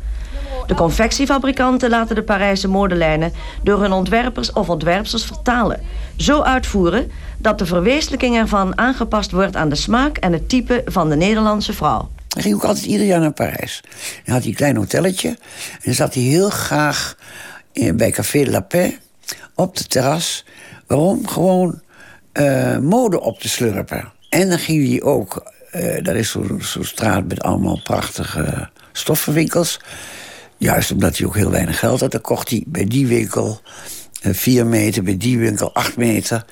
De 0.68 0.74
confectiefabrikanten 0.74 1.90
laten 1.90 2.16
de 2.16 2.24
Parijse 2.24 2.68
modelijnen 2.68 3.34
door 3.64 3.82
hun 3.82 3.92
ontwerpers 3.92 4.54
of 4.54 4.70
ontwerpsters 4.70 5.26
vertalen. 5.26 5.82
Zo 6.18 6.42
uitvoeren 6.42 7.12
dat 7.46 7.60
de 7.60 7.66
verwezenlijking 7.66 8.36
ervan 8.36 8.78
aangepast 8.78 9.32
wordt 9.32 9.56
aan 9.56 9.70
de 9.70 9.76
smaak 9.76 10.18
en 10.18 10.34
het 10.34 10.50
type 10.50 10.82
van 10.86 11.10
de 11.10 11.16
Nederlandse 11.16 11.74
vrouw. 11.74 12.10
Hij 12.30 12.42
ging 12.42 12.56
ook 12.56 12.64
altijd 12.64 12.86
ieder 12.86 13.06
jaar 13.06 13.20
naar 13.20 13.32
Parijs. 13.32 13.82
Dan 14.24 14.34
had 14.34 14.42
hij 14.42 14.52
een 14.52 14.58
klein 14.58 14.76
hotelletje. 14.76 15.38
En 15.82 15.94
zat 15.94 16.14
hij 16.14 16.24
heel 16.24 16.50
graag 16.50 17.18
bij 17.94 18.12
Café 18.12 18.46
la 18.50 18.60
Paix 18.60 18.98
op 19.56 19.78
de 19.78 19.84
terras. 19.84 20.46
Waarom? 20.88 21.28
Gewoon 21.28 21.82
uh, 22.34 22.78
mode 22.78 23.22
op 23.22 23.40
te 23.40 23.50
slurpen. 23.50 24.12
En 24.30 24.50
dan 24.50 24.60
ging 24.60 24.90
hij 24.90 25.02
ook... 25.02 25.52
Uh, 25.72 26.04
daar 26.04 26.16
is 26.16 26.32
zo'n 26.32 26.62
zo 26.62 26.84
straat 26.84 27.28
met 27.28 27.42
allemaal 27.42 27.80
prachtige 27.84 28.70
stoffenwinkels. 28.92 29.80
Juist 30.58 30.92
omdat 30.92 31.18
hij 31.18 31.28
ook 31.28 31.36
heel 31.36 31.52
weinig 31.52 31.80
geld 31.80 32.00
had. 32.00 32.12
Dan 32.12 32.22
kocht 32.22 32.50
hij 32.50 32.64
bij 32.68 32.86
die 32.86 33.08
winkel 33.08 33.62
uh, 34.24 34.34
vier 34.34 34.66
meter, 34.66 35.04
bij 35.04 35.18
die 35.18 35.38
winkel 35.38 35.74
acht 35.74 35.98
meter. 35.98 36.46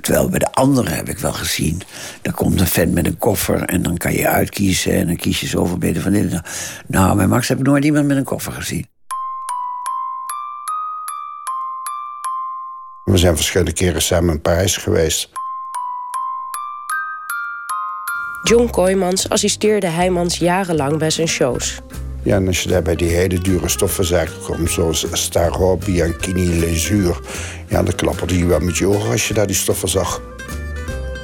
Terwijl 0.00 0.28
bij 0.28 0.38
de 0.38 0.52
andere 0.52 0.90
heb 0.90 1.08
ik 1.08 1.18
wel 1.18 1.32
gezien. 1.32 1.82
Dan 2.22 2.34
komt 2.34 2.60
een 2.60 2.66
vent 2.66 2.92
met 2.92 3.06
een 3.06 3.18
koffer 3.18 3.62
en 3.62 3.82
dan 3.82 3.96
kan 3.96 4.12
je 4.12 4.28
uitkiezen. 4.28 4.92
En 4.92 5.06
dan 5.06 5.16
kies 5.16 5.40
je 5.40 5.46
zoveel 5.46 5.78
beter 5.78 6.02
van 6.02 6.12
dit. 6.12 6.40
Nou, 6.86 7.16
bij 7.16 7.26
Max 7.26 7.48
heb 7.48 7.58
ik 7.58 7.66
nooit 7.66 7.84
iemand 7.84 8.06
met 8.06 8.16
een 8.16 8.24
koffer 8.24 8.52
gezien. 8.52 8.86
We 13.04 13.16
zijn 13.16 13.36
verschillende 13.36 13.72
keren 13.72 14.02
samen 14.02 14.34
in 14.34 14.40
Parijs 14.40 14.76
geweest. 14.76 15.30
John 18.42 18.70
Kooijmans 18.70 19.28
assisteerde 19.28 19.86
Heijmans 19.86 20.38
jarenlang 20.38 20.98
bij 20.98 21.10
zijn 21.10 21.28
shows. 21.28 21.80
Ja, 22.22 22.36
en 22.36 22.46
als 22.46 22.62
je 22.62 22.68
daar 22.68 22.82
bij 22.82 22.96
die 22.96 23.10
hele 23.10 23.38
dure 23.38 23.68
stoffenzaken 23.68 24.34
komt, 24.44 24.70
zoals 24.70 25.06
Starro, 25.12 25.76
Bianchini, 25.76 26.58
Lezuur... 26.58 27.20
ja, 27.66 27.82
dan 27.82 27.94
klapperde 27.94 28.38
je 28.38 28.46
wel 28.46 28.60
met 28.60 28.76
je 28.76 28.86
ogen 28.86 29.10
als 29.10 29.28
je 29.28 29.34
daar 29.34 29.46
die 29.46 29.56
stoffen 29.56 29.88
zag. 29.88 30.22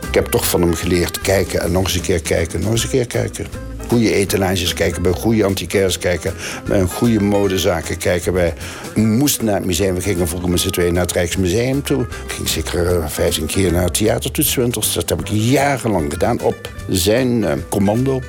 Ik 0.09 0.15
heb 0.15 0.27
toch 0.27 0.49
van 0.49 0.61
hem 0.61 0.75
geleerd 0.75 1.21
kijken 1.21 1.61
en 1.61 1.73
nog 1.73 1.85
eens 1.85 1.95
een 1.95 2.01
keer 2.01 2.23
kijken, 2.23 2.61
nog 2.61 2.71
eens 2.71 2.83
een 2.83 2.89
keer 2.89 3.07
kijken 3.07 3.47
goede 3.89 4.15
etalages 4.15 4.75
kijken, 4.75 5.03
bij 5.03 5.13
goede 5.13 5.45
antiquaires 5.45 5.99
kijken, 5.99 6.35
bij 6.69 6.81
een 6.81 6.89
goede 6.89 7.21
modezaken 7.21 7.99
kijken. 7.99 8.33
Wij 8.33 8.55
moesten 8.95 9.45
naar 9.45 9.55
het 9.55 9.65
museum. 9.65 9.95
We 9.95 10.01
gingen 10.01 10.29
vroeger 10.29 10.49
met 10.49 10.61
z'n 10.61 10.71
tweeën 10.71 10.93
naar 10.93 11.03
het 11.03 11.13
Rijksmuseum 11.13 11.83
toe. 11.83 12.03
Ik 12.03 12.33
ging 12.33 12.49
zeker 12.49 12.99
uh, 12.99 13.07
15 13.07 13.47
keer 13.47 13.73
naar 13.73 13.85
het 13.85 13.95
theatertoetswinters. 13.95 14.93
Dat 14.93 15.09
heb 15.09 15.21
ik 15.21 15.29
jarenlang 15.29 16.13
gedaan 16.13 16.41
op 16.41 16.71
zijn 16.89 17.29
uh, 17.29 17.53
commando. 17.69 18.21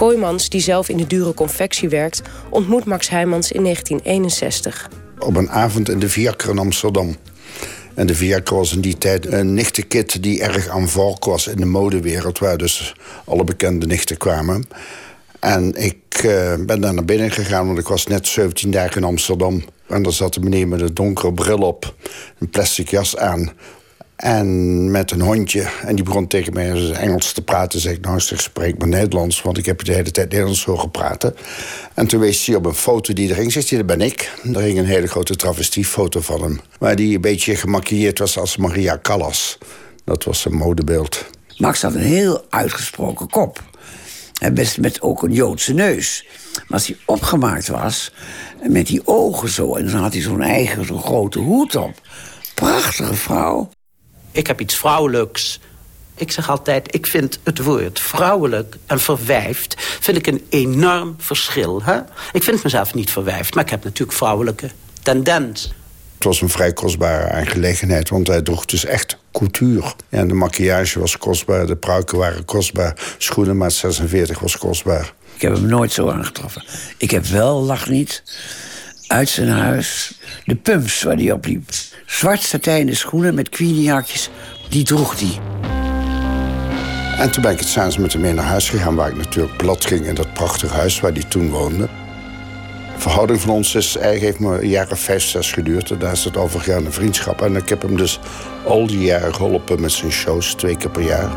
Kooimans, 0.00 0.48
die 0.48 0.60
zelf 0.60 0.88
in 0.88 0.96
de 0.96 1.06
dure 1.06 1.34
confectie 1.34 1.88
werkt, 1.88 2.22
ontmoet 2.50 2.84
Max 2.84 3.08
Heijmans 3.08 3.52
in 3.52 3.62
1961. 3.62 4.90
Op 5.18 5.36
een 5.36 5.50
avond 5.50 5.88
in 5.88 5.98
de 5.98 6.08
Viakker 6.08 6.50
in 6.50 6.58
Amsterdam. 6.58 7.16
En 7.94 8.06
de 8.06 8.14
Viagra 8.14 8.56
was 8.56 8.74
in 8.74 8.80
die 8.80 8.98
tijd 8.98 9.26
een 9.26 9.54
nichtenkit 9.54 10.22
die 10.22 10.42
erg 10.42 10.68
aan 10.68 10.88
valk 10.88 11.24
was 11.24 11.46
in 11.46 11.56
de 11.56 11.64
modewereld, 11.64 12.38
waar 12.38 12.56
dus 12.56 12.94
alle 13.24 13.44
bekende 13.44 13.86
nichten 13.86 14.16
kwamen. 14.16 14.68
En 15.40 15.74
ik 15.74 16.22
uh, 16.24 16.54
ben 16.66 16.80
daar 16.80 16.94
naar 16.94 17.04
binnen 17.04 17.30
gegaan, 17.30 17.66
want 17.66 17.78
ik 17.78 17.88
was 17.88 18.06
net 18.06 18.26
17 18.26 18.70
dagen 18.70 18.96
in 18.96 19.04
Amsterdam. 19.04 19.64
En 19.86 20.02
daar 20.02 20.12
zat 20.12 20.36
een 20.36 20.42
meneer 20.44 20.68
met 20.68 20.80
een 20.80 20.94
donkere 20.94 21.32
bril 21.32 21.58
op, 21.58 21.94
een 22.38 22.50
plastic 22.50 22.88
jas 22.88 23.16
aan. 23.16 23.52
En 24.20 24.90
met 24.90 25.10
een 25.10 25.20
hondje. 25.20 25.68
En 25.84 25.94
die 25.94 26.04
begon 26.04 26.26
tegen 26.26 26.52
mij 26.52 26.92
Engels 26.92 27.32
te 27.32 27.42
praten. 27.42 27.80
Zeg 27.80 27.92
ik, 27.92 28.00
nou, 28.00 28.20
zeg, 28.20 28.40
spreek 28.40 28.78
maar 28.78 28.88
Nederlands. 28.88 29.42
Want 29.42 29.58
ik 29.58 29.66
heb 29.66 29.84
de 29.84 29.92
hele 29.92 30.10
tijd 30.10 30.30
Nederlands 30.30 30.64
horen 30.64 30.90
praten. 30.90 31.34
En 31.94 32.06
toen 32.06 32.20
wees 32.20 32.46
hij 32.46 32.56
op 32.56 32.66
een 32.66 32.74
foto 32.74 33.12
die 33.12 33.28
er 33.28 33.34
ging. 33.34 33.52
Zegt 33.52 33.68
hij, 33.70 33.78
dat 33.78 33.86
ben 33.86 34.00
ik. 34.00 34.32
Er 34.54 34.60
hing 34.60 34.78
een 34.78 34.86
hele 34.86 35.06
grote 35.06 35.36
travestiefoto 35.36 36.20
van 36.20 36.42
hem. 36.42 36.60
Waar 36.78 36.96
die 36.96 37.14
een 37.14 37.20
beetje 37.20 37.56
gemaquilleerd 37.56 38.18
was 38.18 38.38
als 38.38 38.56
Maria 38.56 38.98
Callas. 39.02 39.58
Dat 40.04 40.24
was 40.24 40.40
zijn 40.40 40.54
modebeeld. 40.54 41.24
Max 41.56 41.82
had 41.82 41.94
een 41.94 42.00
heel 42.00 42.44
uitgesproken 42.50 43.28
kop. 43.28 43.62
En 44.40 44.54
best 44.54 44.78
met 44.78 45.00
ook 45.00 45.22
een 45.22 45.32
Joodse 45.32 45.72
neus. 45.72 46.26
Maar 46.54 46.78
als 46.78 46.86
hij 46.86 46.96
opgemaakt 47.04 47.68
was, 47.68 48.12
met 48.68 48.86
die 48.86 49.00
ogen 49.04 49.48
zo... 49.48 49.74
en 49.74 49.86
dan 49.86 50.00
had 50.00 50.12
hij 50.12 50.22
zo'n 50.22 50.42
eigen, 50.42 50.86
zo'n 50.86 51.02
grote 51.02 51.38
hoed 51.38 51.76
op. 51.76 52.00
Prachtige 52.54 53.14
vrouw. 53.14 53.70
Ik 54.32 54.46
heb 54.46 54.60
iets 54.60 54.76
vrouwelijks. 54.76 55.60
Ik 56.14 56.32
zeg 56.32 56.50
altijd, 56.50 56.94
ik 56.94 57.06
vind 57.06 57.38
het 57.42 57.58
woord 57.58 58.00
vrouwelijk 58.00 58.76
en 58.86 59.00
verwijfd... 59.00 59.74
vind 60.00 60.16
ik 60.16 60.26
een 60.26 60.46
enorm 60.48 61.14
verschil. 61.18 61.82
Hè? 61.82 62.00
Ik 62.32 62.42
vind 62.42 62.62
mezelf 62.62 62.94
niet 62.94 63.10
verwijfd, 63.10 63.54
maar 63.54 63.64
ik 63.64 63.70
heb 63.70 63.84
natuurlijk 63.84 64.18
vrouwelijke 64.18 64.70
tendens. 65.02 65.72
Het 66.14 66.24
was 66.24 66.40
een 66.40 66.48
vrij 66.48 66.72
kostbare 66.72 67.30
aangelegenheid, 67.30 68.08
want 68.08 68.26
hij 68.26 68.42
droeg 68.42 68.64
dus 68.64 68.84
echt 68.84 69.16
couture. 69.32 69.92
Ja, 70.08 70.24
de 70.24 70.34
maquillage 70.34 71.00
was 71.00 71.18
kostbaar, 71.18 71.66
de 71.66 71.76
pruiken 71.76 72.18
waren 72.18 72.44
kostbaar... 72.44 73.14
schoenenmaat 73.18 73.72
46 73.72 74.38
was 74.38 74.58
kostbaar. 74.58 75.12
Ik 75.34 75.42
heb 75.42 75.52
hem 75.52 75.66
nooit 75.66 75.92
zo 75.92 76.10
aangetroffen. 76.10 76.64
Ik 76.96 77.10
heb 77.10 77.24
wel, 77.24 77.62
lach 77.62 77.88
niet, 77.88 78.22
uit 79.06 79.28
zijn 79.28 79.48
huis 79.48 80.18
de 80.44 80.56
pumps 80.56 81.02
waar 81.02 81.16
hij 81.16 81.32
op 81.32 81.44
liep. 81.44 81.70
Zwart 82.10 82.42
satijnen 82.42 82.96
schoenen 82.96 83.34
met 83.34 83.48
queeniehakjes, 83.48 84.30
die 84.68 84.84
droeg 84.84 85.20
hij. 85.20 85.40
En 87.18 87.30
toen 87.30 87.42
ben 87.42 87.52
ik 87.52 87.58
het 87.58 87.68
s'avonds 87.68 87.98
met 87.98 88.12
hem 88.12 88.22
mee 88.22 88.32
naar 88.32 88.44
huis 88.44 88.68
gegaan... 88.68 88.94
waar 88.94 89.08
ik 89.08 89.16
natuurlijk 89.16 89.56
plat 89.56 89.84
ging 89.84 90.06
in 90.06 90.14
dat 90.14 90.32
prachtige 90.32 90.74
huis 90.74 91.00
waar 91.00 91.12
hij 91.12 91.22
toen 91.22 91.50
woonde. 91.50 91.88
De 92.94 93.00
verhouding 93.00 93.40
van 93.40 93.50
ons 93.50 93.74
is, 93.74 93.96
eigenlijk 93.96 94.24
heeft 94.24 94.62
me 94.62 94.86
of 94.90 95.00
vijf, 95.00 95.22
zes 95.22 95.52
geduurd. 95.52 95.90
En 95.90 95.98
daar 95.98 96.12
is 96.12 96.24
het 96.24 96.36
overgegaan 96.36 96.84
een 96.84 96.92
vriendschap. 96.92 97.42
En 97.42 97.56
ik 97.56 97.68
heb 97.68 97.82
hem 97.82 97.96
dus 97.96 98.20
al 98.66 98.86
die 98.86 99.00
jaren 99.00 99.34
geholpen 99.34 99.80
met 99.80 99.92
zijn 99.92 100.12
shows, 100.12 100.54
twee 100.54 100.76
keer 100.76 100.90
per 100.90 101.02
jaar. 101.02 101.30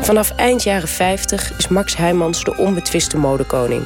Vanaf 0.00 0.30
eind 0.30 0.62
jaren 0.62 0.88
50 0.88 1.58
is 1.58 1.68
Max 1.68 1.96
Heijmans 1.96 2.44
de 2.44 2.56
onbetwiste 2.56 3.16
modekoning. 3.16 3.82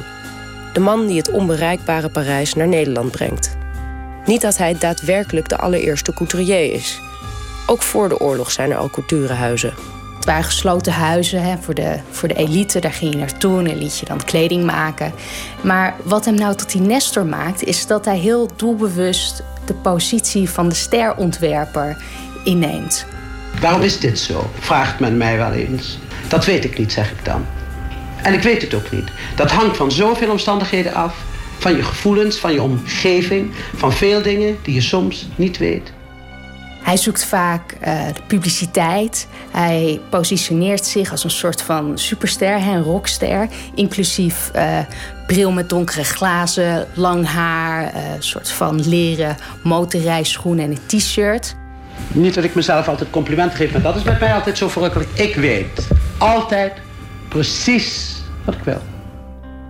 De 0.73 0.79
man 0.79 1.07
die 1.07 1.17
het 1.17 1.31
onbereikbare 1.31 2.09
Parijs 2.09 2.53
naar 2.53 2.67
Nederland 2.67 3.11
brengt. 3.11 3.57
Niet 4.27 4.41
dat 4.41 4.57
hij 4.57 4.77
daadwerkelijk 4.79 5.49
de 5.49 5.57
allereerste 5.57 6.13
couturier 6.13 6.73
is. 6.73 6.99
Ook 7.65 7.81
voor 7.81 8.09
de 8.09 8.19
oorlog 8.19 8.51
zijn 8.51 8.71
er 8.71 8.77
al 8.77 8.89
couturehuizen. 8.89 9.73
Het 10.15 10.25
waren 10.25 10.43
gesloten 10.43 10.93
huizen 10.93 11.43
hè, 11.43 11.57
voor, 11.61 11.73
de, 11.73 11.99
voor 12.11 12.27
de 12.27 12.33
elite. 12.33 12.79
Daar 12.79 12.93
ging 12.93 13.13
je 13.13 13.19
naartoe 13.19 13.59
en 13.59 13.77
liet 13.77 13.99
je 13.99 14.05
dan 14.05 14.23
kleding 14.23 14.65
maken. 14.65 15.13
Maar 15.61 15.95
wat 16.03 16.25
hem 16.25 16.35
nou 16.35 16.55
tot 16.55 16.71
die 16.71 16.81
Nestor 16.81 17.25
maakt... 17.25 17.63
is 17.63 17.87
dat 17.87 18.05
hij 18.05 18.17
heel 18.17 18.49
doelbewust 18.55 19.43
de 19.65 19.73
positie 19.73 20.49
van 20.49 20.69
de 20.69 20.75
sterontwerper 20.75 21.97
inneemt. 22.43 23.05
Waarom 23.61 23.81
is 23.81 23.99
dit 23.99 24.19
zo? 24.19 24.49
Vraagt 24.59 24.99
men 24.99 25.17
mij 25.17 25.37
wel 25.37 25.51
eens. 25.51 25.99
Dat 26.27 26.45
weet 26.45 26.65
ik 26.65 26.77
niet, 26.77 26.91
zeg 26.91 27.11
ik 27.11 27.25
dan. 27.25 27.45
En 28.23 28.33
ik 28.33 28.41
weet 28.41 28.61
het 28.61 28.73
ook 28.73 28.91
niet. 28.91 29.09
Dat 29.35 29.51
hangt 29.51 29.77
van 29.77 29.91
zoveel 29.91 30.31
omstandigheden 30.31 30.93
af. 30.93 31.15
Van 31.57 31.75
je 31.75 31.83
gevoelens, 31.83 32.37
van 32.37 32.53
je 32.53 32.61
omgeving, 32.61 33.51
van 33.75 33.93
veel 33.93 34.21
dingen 34.21 34.57
die 34.61 34.73
je 34.73 34.81
soms 34.81 35.27
niet 35.35 35.57
weet. 35.57 35.91
Hij 36.87 36.97
zoekt 36.97 37.25
vaak 37.25 37.73
uh, 37.73 38.07
de 38.13 38.21
publiciteit. 38.27 39.27
Hij 39.51 40.01
positioneert 40.09 40.85
zich 40.85 41.11
als 41.11 41.23
een 41.23 41.29
soort 41.29 41.61
van 41.61 41.97
superster, 41.97 42.53
een 42.53 42.83
rockster. 42.83 43.47
Inclusief 43.75 44.51
uh, 44.55 44.79
bril 45.27 45.51
met 45.51 45.69
donkere 45.69 46.03
glazen, 46.03 46.87
lang 46.93 47.27
haar, 47.27 47.83
uh, 47.83 48.01
soort 48.19 48.49
van 48.49 48.87
leren 48.89 49.37
motorrijschoenen 49.63 50.65
en 50.65 50.71
een 50.71 50.99
t-shirt. 50.99 51.55
Niet 52.07 52.33
dat 52.33 52.43
ik 52.43 52.55
mezelf 52.55 52.87
altijd 52.87 53.09
complimenten 53.09 53.57
geef, 53.57 53.71
maar 53.71 53.81
dat 53.81 53.95
is 53.95 54.03
met 54.03 54.19
mij 54.19 54.33
altijd 54.33 54.57
zo 54.57 54.67
verrukkelijk. 54.67 55.09
Ik 55.13 55.35
weet 55.35 55.87
altijd 56.17 56.73
precies 57.29 58.15
wat 58.45 58.55
ik 58.55 58.63
wil. 58.63 58.81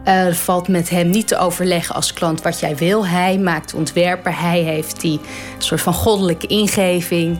Er 0.08 0.36
valt 0.36 0.68
met 0.68 0.90
hem 0.90 1.10
niet 1.10 1.28
te 1.28 1.38
overleggen 1.38 1.96
als 1.96 2.14
klant 2.14 2.42
wat 2.42 2.60
jij 2.60 2.76
wil. 2.76 3.08
Hij 3.08 3.38
maakt 3.38 3.74
ontwerper, 3.74 4.40
hij 4.40 4.60
heeft 4.60 5.02
die 5.02 5.20
soort 5.58 5.82
van 5.82 5.94
goddelijke 5.94 6.48
ingeving. 6.48 7.40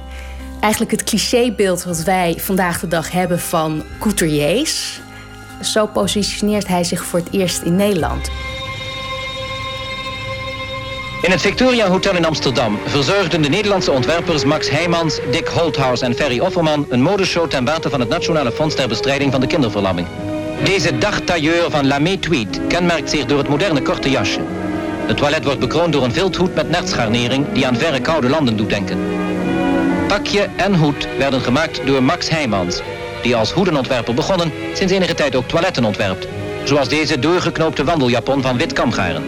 Eigenlijk 0.60 0.92
het 0.92 1.04
clichébeeld 1.04 1.84
wat 1.84 2.04
wij 2.04 2.36
vandaag 2.38 2.80
de 2.80 2.88
dag 2.88 3.12
hebben 3.12 3.40
van 3.40 3.84
couturiers. 4.00 5.00
Zo 5.62 5.86
positioneert 5.86 6.68
hij 6.68 6.84
zich 6.84 7.04
voor 7.04 7.20
het 7.20 7.32
eerst 7.32 7.62
in 7.62 7.76
Nederland. 7.76 8.30
In 11.22 11.32
het 11.32 11.42
Victoria 11.42 11.88
Hotel 11.88 12.16
in 12.16 12.26
Amsterdam 12.26 12.80
verzorgden 12.86 13.42
de 13.42 13.50
Nederlandse 13.50 13.92
ontwerpers 13.92 14.46
Max 14.46 14.70
Heijmans, 14.70 15.20
Dick 15.32 15.48
Holthaus 15.48 16.02
en 16.02 16.16
Ferry 16.16 16.40
Offerman 16.40 16.86
een 16.90 17.02
modeshow 17.02 17.50
ten 17.50 17.66
bate 17.66 17.90
van 17.90 18.00
het 18.00 18.10
Nationale 18.10 18.52
Fonds 18.52 18.76
ter 18.76 18.88
Bestrijding 18.88 19.32
van 19.32 19.42
de 19.42 19.48
Kinderverlamming. 19.48 20.08
Deze 20.64 20.98
dagtailleur 20.98 21.72
van 21.72 21.88
Lamé 21.88 22.18
Tweed 22.18 22.60
kenmerkt 22.68 23.10
zich 23.10 23.26
door 23.26 23.38
het 23.38 23.48
moderne 23.48 23.82
korte 23.82 24.10
jasje. 24.10 24.40
Het 25.08 25.18
toilet 25.18 25.44
wordt 25.44 25.60
bekroond 25.60 25.94
door 25.94 26.04
een 26.04 26.14
vilthoed 26.14 26.56
met 26.56 26.70
nertsgarnering 26.70 27.46
die 27.54 27.68
aan 27.68 27.78
verre 27.78 28.00
koude 28.00 28.30
landen 28.30 28.58
doet 28.58 28.70
denken. 28.70 28.98
Pakje 30.08 30.50
en 30.56 30.76
hoed 30.76 31.08
werden 31.18 31.42
gemaakt 31.42 31.82
door 31.86 32.04
Max 32.04 32.30
Heijmans, 32.30 32.82
die 33.22 33.36
als 33.36 33.52
hoedenontwerper 33.52 34.14
begonnen 34.14 34.52
sinds 34.74 34.94
enige 34.94 35.14
tijd 35.14 35.36
ook 35.36 35.48
toiletten 35.48 35.86
ontwerpt. 35.86 36.28
Zoals 36.64 36.90
deze 36.90 37.20
doorgeknoopte 37.20 37.84
wandeljapon 37.84 38.42
van 38.42 38.58
wit 38.58 38.74
kamgaren. 38.74 39.24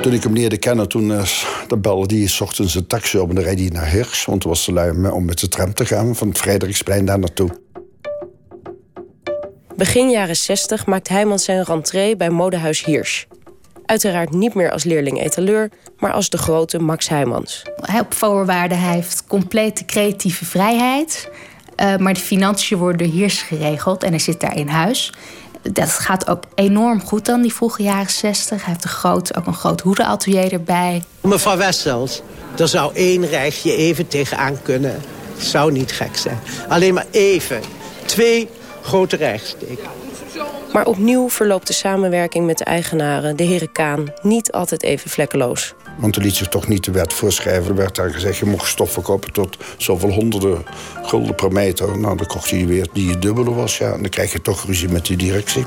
Toen 0.00 0.12
ik 0.12 0.22
hem 0.22 0.32
leerde 0.32 0.56
kennen, 0.56 0.88
toen 0.88 1.08
uh, 1.10 1.22
dan 1.68 1.80
belde 1.80 2.16
hij 2.16 2.26
s 2.26 2.40
ochtends 2.40 2.74
een 2.74 2.86
taxi 2.86 3.18
op 3.18 3.28
en 3.28 3.34
dan 3.34 3.44
reed 3.44 3.58
hij 3.58 3.68
naar 3.68 3.90
Hirsch. 3.90 4.26
Want 4.26 4.42
het 4.42 4.52
was 4.52 4.64
te 4.64 4.72
lui 4.72 5.10
om 5.10 5.24
met 5.24 5.40
de 5.40 5.48
tram 5.48 5.74
te 5.74 5.86
gaan 5.86 6.16
van 6.16 6.28
het 6.28 6.38
Frederiksplein 6.38 7.04
daar 7.04 7.18
naartoe. 7.18 7.64
Begin 9.76 10.10
jaren 10.10 10.36
60 10.36 10.86
maakt 10.86 11.08
Heijmans 11.08 11.44
zijn 11.44 11.64
rentree 11.64 12.16
bij 12.16 12.30
modehuis 12.30 12.84
Hirsch. 12.84 13.24
Uiteraard 13.86 14.30
niet 14.30 14.54
meer 14.54 14.70
als 14.70 14.84
leerling-etaleur, 14.84 15.70
maar 15.98 16.12
als 16.12 16.30
de 16.30 16.38
grote 16.38 16.78
Max 16.78 17.08
Heijmans. 17.08 17.62
Op 18.00 18.14
voorwaarden, 18.14 18.80
hij 18.80 18.94
heeft 18.94 19.26
complete 19.26 19.84
creatieve 19.84 20.44
vrijheid. 20.44 21.30
Uh, 21.80 21.96
maar 21.96 22.14
de 22.14 22.20
financiën 22.20 22.78
worden 22.78 23.06
door 23.06 23.16
Hirsch 23.16 23.46
geregeld 23.46 24.02
en 24.02 24.10
hij 24.10 24.18
zit 24.18 24.40
daar 24.40 24.56
in 24.56 24.68
huis. 24.68 25.12
Dat 25.72 25.88
gaat 25.88 26.28
ook 26.28 26.42
enorm 26.54 27.02
goed 27.02 27.24
dan, 27.24 27.42
die 27.42 27.54
vroege 27.54 27.82
jaren 27.82 28.10
60. 28.10 28.64
Hij 28.64 28.72
heeft 28.72 28.84
een 28.84 28.90
groot, 28.90 29.36
ook 29.36 29.46
een 29.46 29.54
groot 29.54 29.80
hoedenatelier 29.80 30.52
erbij. 30.52 31.02
Mevrouw 31.20 31.56
Wessels, 31.56 32.22
er 32.58 32.68
zou 32.68 32.94
één 32.94 33.26
rijgje 33.26 33.76
even 33.76 34.08
tegenaan 34.08 34.62
kunnen. 34.62 35.00
Zou 35.38 35.72
niet 35.72 35.92
gek 35.92 36.16
zijn. 36.16 36.38
Alleen 36.68 36.94
maar 36.94 37.06
even. 37.10 37.60
Twee 38.04 38.48
grote 38.82 39.16
rijgsteken. 39.16 39.88
Maar 40.72 40.86
opnieuw 40.86 41.28
verloopt 41.30 41.66
de 41.66 41.72
samenwerking 41.72 42.46
met 42.46 42.58
de 42.58 42.64
eigenaren, 42.64 43.36
de 43.36 43.42
heren 43.44 43.72
Kaan, 43.72 44.12
niet 44.22 44.52
altijd 44.52 44.82
even 44.82 45.10
vlekkeloos. 45.10 45.74
Want 45.96 46.16
er 46.16 46.22
liet 46.22 46.34
zich 46.34 46.48
toch 46.48 46.68
niet 46.68 46.84
de 46.84 46.90
wet 46.90 47.12
voorschrijven. 47.12 47.70
Er 47.70 47.76
werd 47.76 47.96
daar 47.96 48.10
gezegd, 48.10 48.38
je 48.38 48.46
mocht 48.46 48.68
stoffen 48.68 49.02
kopen 49.02 49.32
tot 49.32 49.56
zoveel 49.76 50.10
honderden 50.10 50.64
gulden 51.02 51.34
per 51.34 51.52
meter. 51.52 51.98
Nou, 51.98 52.16
dan 52.16 52.26
kocht 52.26 52.48
je 52.48 52.66
weer 52.66 52.88
die 52.92 53.08
je 53.08 53.18
dubbele 53.18 53.54
was. 53.54 53.78
Ja, 53.78 53.92
en 53.92 54.00
dan 54.00 54.10
krijg 54.10 54.32
je 54.32 54.42
toch 54.42 54.64
ruzie 54.66 54.88
met 54.88 55.06
de 55.06 55.16
directie. 55.16 55.66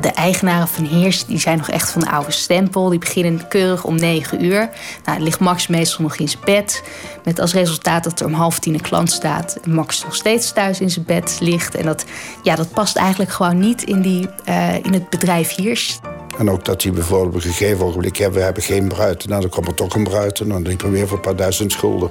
De 0.00 0.12
eigenaren 0.12 0.68
van 0.68 0.84
Heers 0.84 1.24
die 1.26 1.38
zijn 1.38 1.58
nog 1.58 1.68
echt 1.68 1.90
van 1.90 2.00
de 2.00 2.10
oude 2.10 2.30
stempel. 2.30 2.88
Die 2.88 2.98
beginnen 2.98 3.48
keurig 3.48 3.84
om 3.84 3.94
9 3.94 4.44
uur. 4.44 4.70
Nou, 5.04 5.20
ligt 5.20 5.40
Max 5.40 5.66
meestal 5.66 6.02
nog 6.02 6.16
in 6.16 6.28
zijn 6.28 6.42
bed. 6.44 6.82
Met 7.24 7.40
als 7.40 7.52
resultaat 7.52 8.04
dat 8.04 8.20
er 8.20 8.26
om 8.26 8.32
half 8.32 8.58
tien 8.58 8.74
een 8.74 8.80
klant 8.80 9.10
staat. 9.10 9.58
En 9.64 9.74
Max 9.74 10.04
nog 10.04 10.14
steeds 10.14 10.52
thuis 10.52 10.80
in 10.80 10.90
zijn 10.90 11.04
bed 11.04 11.36
ligt. 11.40 11.74
En 11.74 11.84
dat, 11.84 12.04
ja, 12.42 12.54
dat 12.54 12.70
past 12.70 12.96
eigenlijk 12.96 13.30
gewoon 13.30 13.58
niet 13.58 13.82
in, 13.82 14.02
die, 14.02 14.28
uh, 14.48 14.74
in 14.74 14.92
het 14.92 15.10
bedrijf 15.10 15.54
Heers. 15.54 16.00
En 16.38 16.50
ook 16.50 16.64
dat 16.64 16.82
hij 16.82 16.92
bijvoorbeeld 16.92 17.28
op 17.28 17.34
een 17.34 17.54
gegeven 17.54 17.84
ogenblik... 17.84 18.16
Ja, 18.16 18.30
we 18.30 18.40
hebben 18.40 18.62
geen 18.62 18.88
bruid. 18.88 19.28
Nou, 19.28 19.40
dan 19.40 19.50
kwam 19.50 19.64
er 19.64 19.74
toch 19.74 19.94
een 19.94 20.04
bruid. 20.04 20.40
En 20.40 20.48
dan 20.48 20.62
liep 20.62 20.82
er 20.82 20.90
weer 20.90 21.08
voor 21.08 21.16
een 21.16 21.22
paar 21.22 21.36
duizend 21.36 21.72
schulden. 21.72 22.10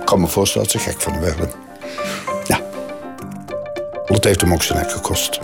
Ik 0.00 0.04
kan 0.04 0.20
me 0.20 0.26
voorstellen 0.26 0.68
dat 0.68 0.82
ze 0.82 0.90
gek 0.90 1.00
van 1.00 1.20
werden. 1.20 1.50
Ja. 2.46 2.60
Dat 4.06 4.24
heeft 4.24 4.40
hem 4.40 4.52
ook 4.52 4.62
zijn 4.62 4.78
nek 4.78 4.90
gekost. 4.90 5.40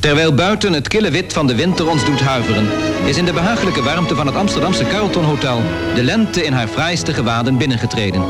Terwijl 0.00 0.34
buiten 0.34 0.72
het 0.72 0.88
kille 0.88 1.10
wit 1.10 1.32
van 1.32 1.46
de 1.46 1.54
winter 1.54 1.88
ons 1.88 2.04
doet 2.04 2.20
huiveren... 2.20 2.68
is 3.04 3.16
in 3.16 3.24
de 3.24 3.32
behagelijke 3.32 3.82
warmte 3.82 4.14
van 4.14 4.26
het 4.26 4.36
Amsterdamse 4.36 4.86
Carlton 4.86 5.24
Hotel... 5.24 5.62
de 5.94 6.02
lente 6.02 6.44
in 6.44 6.52
haar 6.52 6.68
fraaiste 6.68 7.14
gewaden 7.14 7.58
binnengetreden. 7.58 8.22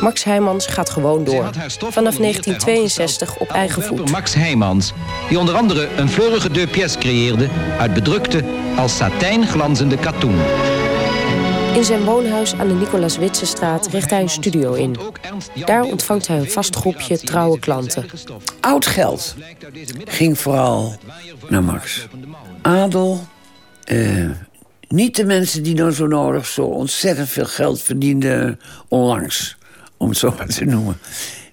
Max 0.00 0.24
Heijmans 0.24 0.66
gaat 0.66 0.90
gewoon 0.90 1.24
door. 1.24 1.50
Vanaf 1.78 2.16
1962 2.16 3.38
op 3.38 3.48
eigen 3.48 3.82
voet. 3.82 4.10
Max 4.10 4.34
Heijmans, 4.34 4.92
die 5.28 5.38
onder 5.38 5.54
andere 5.54 5.88
een 5.96 6.08
fleurige 6.08 6.50
deux 6.50 6.70
pièces 6.70 6.98
creëerde... 6.98 7.48
uit 7.78 7.94
bedrukte, 7.94 8.44
als 8.76 8.96
satijn 8.96 9.46
glanzende 9.46 9.96
katoen. 9.96 10.38
In 11.74 11.84
zijn 11.84 12.04
woonhuis 12.04 12.54
aan 12.54 12.68
de 12.68 12.74
Nicolaas 12.74 13.16
Witsestraat 13.16 13.86
richt 13.86 14.10
hij 14.10 14.22
een 14.22 14.28
studio 14.28 14.72
in. 14.72 14.96
Daar 15.64 15.82
ontvangt 15.82 16.26
hij 16.26 16.38
een 16.38 16.50
vast 16.50 16.76
groepje 16.76 17.18
trouwe 17.18 17.58
klanten. 17.58 18.06
Oud 18.60 18.86
geld 18.86 19.34
ging 20.04 20.38
vooral 20.38 20.94
naar 21.48 21.64
Max. 21.64 22.06
Adel, 22.62 23.26
eh, 23.84 24.30
niet 24.88 25.16
de 25.16 25.24
mensen 25.24 25.62
die 25.62 25.74
nou 25.74 25.92
zo 25.92 26.06
nodig 26.06 26.46
zo 26.46 26.62
ontzettend 26.62 27.28
veel 27.28 27.44
geld 27.44 27.82
verdienden 27.82 28.60
onlangs, 28.88 29.58
om 30.00 30.08
het 30.08 30.18
zo 30.18 30.34
maar 30.36 30.46
te 30.46 30.64
noemen. 30.64 30.98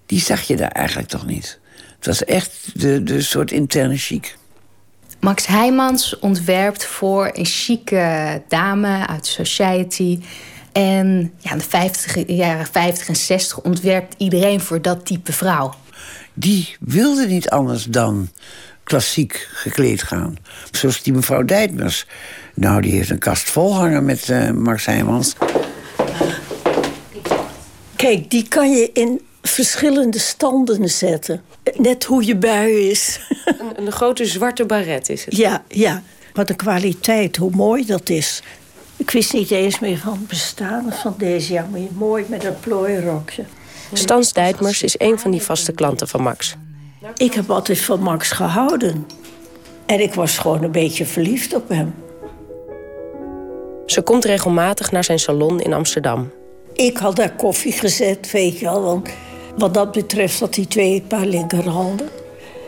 Die 0.06 0.20
zag 0.20 0.42
je 0.42 0.56
daar 0.56 0.72
eigenlijk 0.72 1.08
toch 1.08 1.25
niet. 1.25 1.60
Het 1.96 2.06
was 2.06 2.24
echt 2.24 2.70
de, 2.74 3.04
de 3.04 3.22
soort 3.22 3.51
interne 3.51 3.98
chic. 3.98 4.38
Max 5.20 5.48
Heijmans 5.48 6.20
ontwerpt 6.20 6.86
voor 6.86 7.29
een 7.33 7.46
chique 7.46 8.42
dame 8.48 9.07
uit 9.07 9.25
society. 9.25 10.20
En 10.72 11.33
ja, 11.38 11.51
in 11.51 11.57
de 11.57 11.64
50, 11.64 12.27
jaren 12.27 12.68
50 12.72 13.07
en 13.07 13.16
60 13.16 13.62
ontwerpt 13.62 14.16
iedereen 14.18 14.62
voor 14.62 14.81
dat 14.81 15.05
type 15.05 15.33
vrouw. 15.33 15.74
Die 16.33 16.75
wilde 16.79 17.27
niet 17.27 17.50
anders 17.50 17.83
dan 17.83 18.29
klassiek 18.83 19.48
gekleed 19.51 20.03
gaan. 20.03 20.36
Zoals 20.72 21.03
die 21.03 21.14
mevrouw 21.14 21.44
Dijtmers. 21.44 22.05
Nou, 22.53 22.81
die 22.81 22.92
heeft 22.92 23.10
een 23.10 23.20
kast 23.20 23.50
vol 23.50 23.75
hangen 23.75 24.05
met 24.05 24.27
uh, 24.27 24.51
Max 24.51 24.86
Heijmans. 24.86 25.36
Kijk, 27.98 28.29
die 28.29 28.48
kan 28.48 28.72
je 28.72 28.90
in 28.94 29.22
verschillende 29.42 30.20
standen 30.20 30.90
zetten. 30.90 31.42
Net 31.75 32.03
hoe 32.03 32.25
je 32.25 32.36
bui 32.36 32.90
is. 32.90 33.20
Een, 33.46 33.86
een 33.86 33.92
grote 33.92 34.25
zwarte 34.25 34.66
baret 34.66 35.10
is 35.10 35.25
het. 35.25 35.38
Ja, 35.38 35.64
ja. 35.68 36.03
Wat 36.33 36.48
de 36.48 36.55
kwaliteit, 36.55 37.36
hoe 37.36 37.51
mooi 37.51 37.86
dat 37.86 38.10
is. 38.10 38.44
Ik 38.96 39.12
wist 39.12 39.33
niet 39.33 39.51
eens 39.51 39.79
meer 39.79 39.98
van 39.98 40.12
het 40.12 40.27
bestaan 40.27 40.94
van 40.94 41.16
deze. 41.18 41.53
Ja, 41.53 41.68
maar 41.72 41.81
mooi 41.92 42.25
met 42.27 42.44
een 42.44 42.60
plooirokje. 42.60 43.46
Stans 43.94 44.33
Dijtmers 44.33 44.83
is 44.83 44.96
een 44.98 45.20
van 45.20 45.31
die 45.31 45.42
vaste 45.42 45.72
klanten 45.72 46.07
van 46.07 46.22
Max. 46.22 46.55
Ik 47.16 47.33
heb 47.33 47.50
altijd 47.50 47.81
van 47.81 48.00
Max 48.00 48.31
gehouden. 48.31 49.07
En 49.86 50.00
ik 50.00 50.14
was 50.14 50.38
gewoon 50.38 50.64
een 50.64 50.72
beetje 50.72 51.05
verliefd 51.05 51.53
op 51.53 51.70
hem. 51.70 51.94
Ze 53.86 54.01
komt 54.01 54.25
regelmatig 54.25 54.92
naar 54.92 55.03
zijn 55.03 55.20
salon 55.20 55.60
in 55.60 55.74
Amsterdam. 55.74 56.31
Ik 56.77 56.98
had 56.98 57.16
daar 57.16 57.35
koffie 57.35 57.72
gezet, 57.72 58.31
weet 58.31 58.59
je 58.59 58.66
wel. 58.66 58.83
Want 58.83 59.09
wat 59.57 59.74
dat 59.74 59.92
betreft 59.92 60.40
had 60.40 60.55
hij 60.55 60.66
twee 60.66 61.03
paar 61.07 61.25
linkerhanden. 61.25 62.09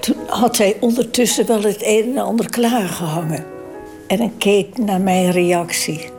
Toen 0.02 0.16
had 0.28 0.58
hij 0.58 0.78
ondertussen 0.80 1.48
wel 1.48 1.62
het 1.62 1.82
een 1.84 2.12
en 2.16 2.24
ander 2.24 2.50
klaargehangen. 2.50 3.46
En 4.08 4.18
dan 4.18 4.38
keek 4.38 4.78
naar 4.78 5.02
mijn 5.02 5.32
reactie. 5.32 6.10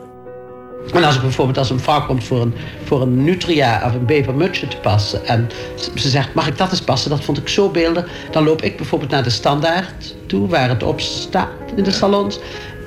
En 0.93 1.03
als 1.03 1.21
bijvoorbeeld 1.21 1.57
als 1.57 1.69
een 1.69 1.79
vrouw 1.79 2.05
komt 2.05 2.23
voor 2.23 2.41
een, 2.41 2.53
voor 2.83 3.01
een 3.01 3.23
nutria 3.23 3.85
of 3.85 3.93
een 3.93 4.05
bevermutsje 4.05 4.67
te 4.67 4.77
passen... 4.77 5.25
en 5.25 5.49
ze 5.95 6.09
zegt, 6.09 6.33
mag 6.33 6.47
ik 6.47 6.57
dat 6.57 6.71
eens 6.71 6.81
passen? 6.81 7.09
Dat 7.09 7.23
vond 7.23 7.37
ik 7.37 7.47
zo 7.47 7.69
beeldig. 7.69 8.07
Dan 8.31 8.43
loop 8.43 8.61
ik 8.61 8.77
bijvoorbeeld 8.77 9.11
naar 9.11 9.23
de 9.23 9.29
standaard 9.29 10.15
toe, 10.25 10.47
waar 10.47 10.69
het 10.69 10.83
op 10.83 10.99
staat 10.99 11.49
in 11.75 11.83
de 11.83 11.91
salons. 11.91 12.39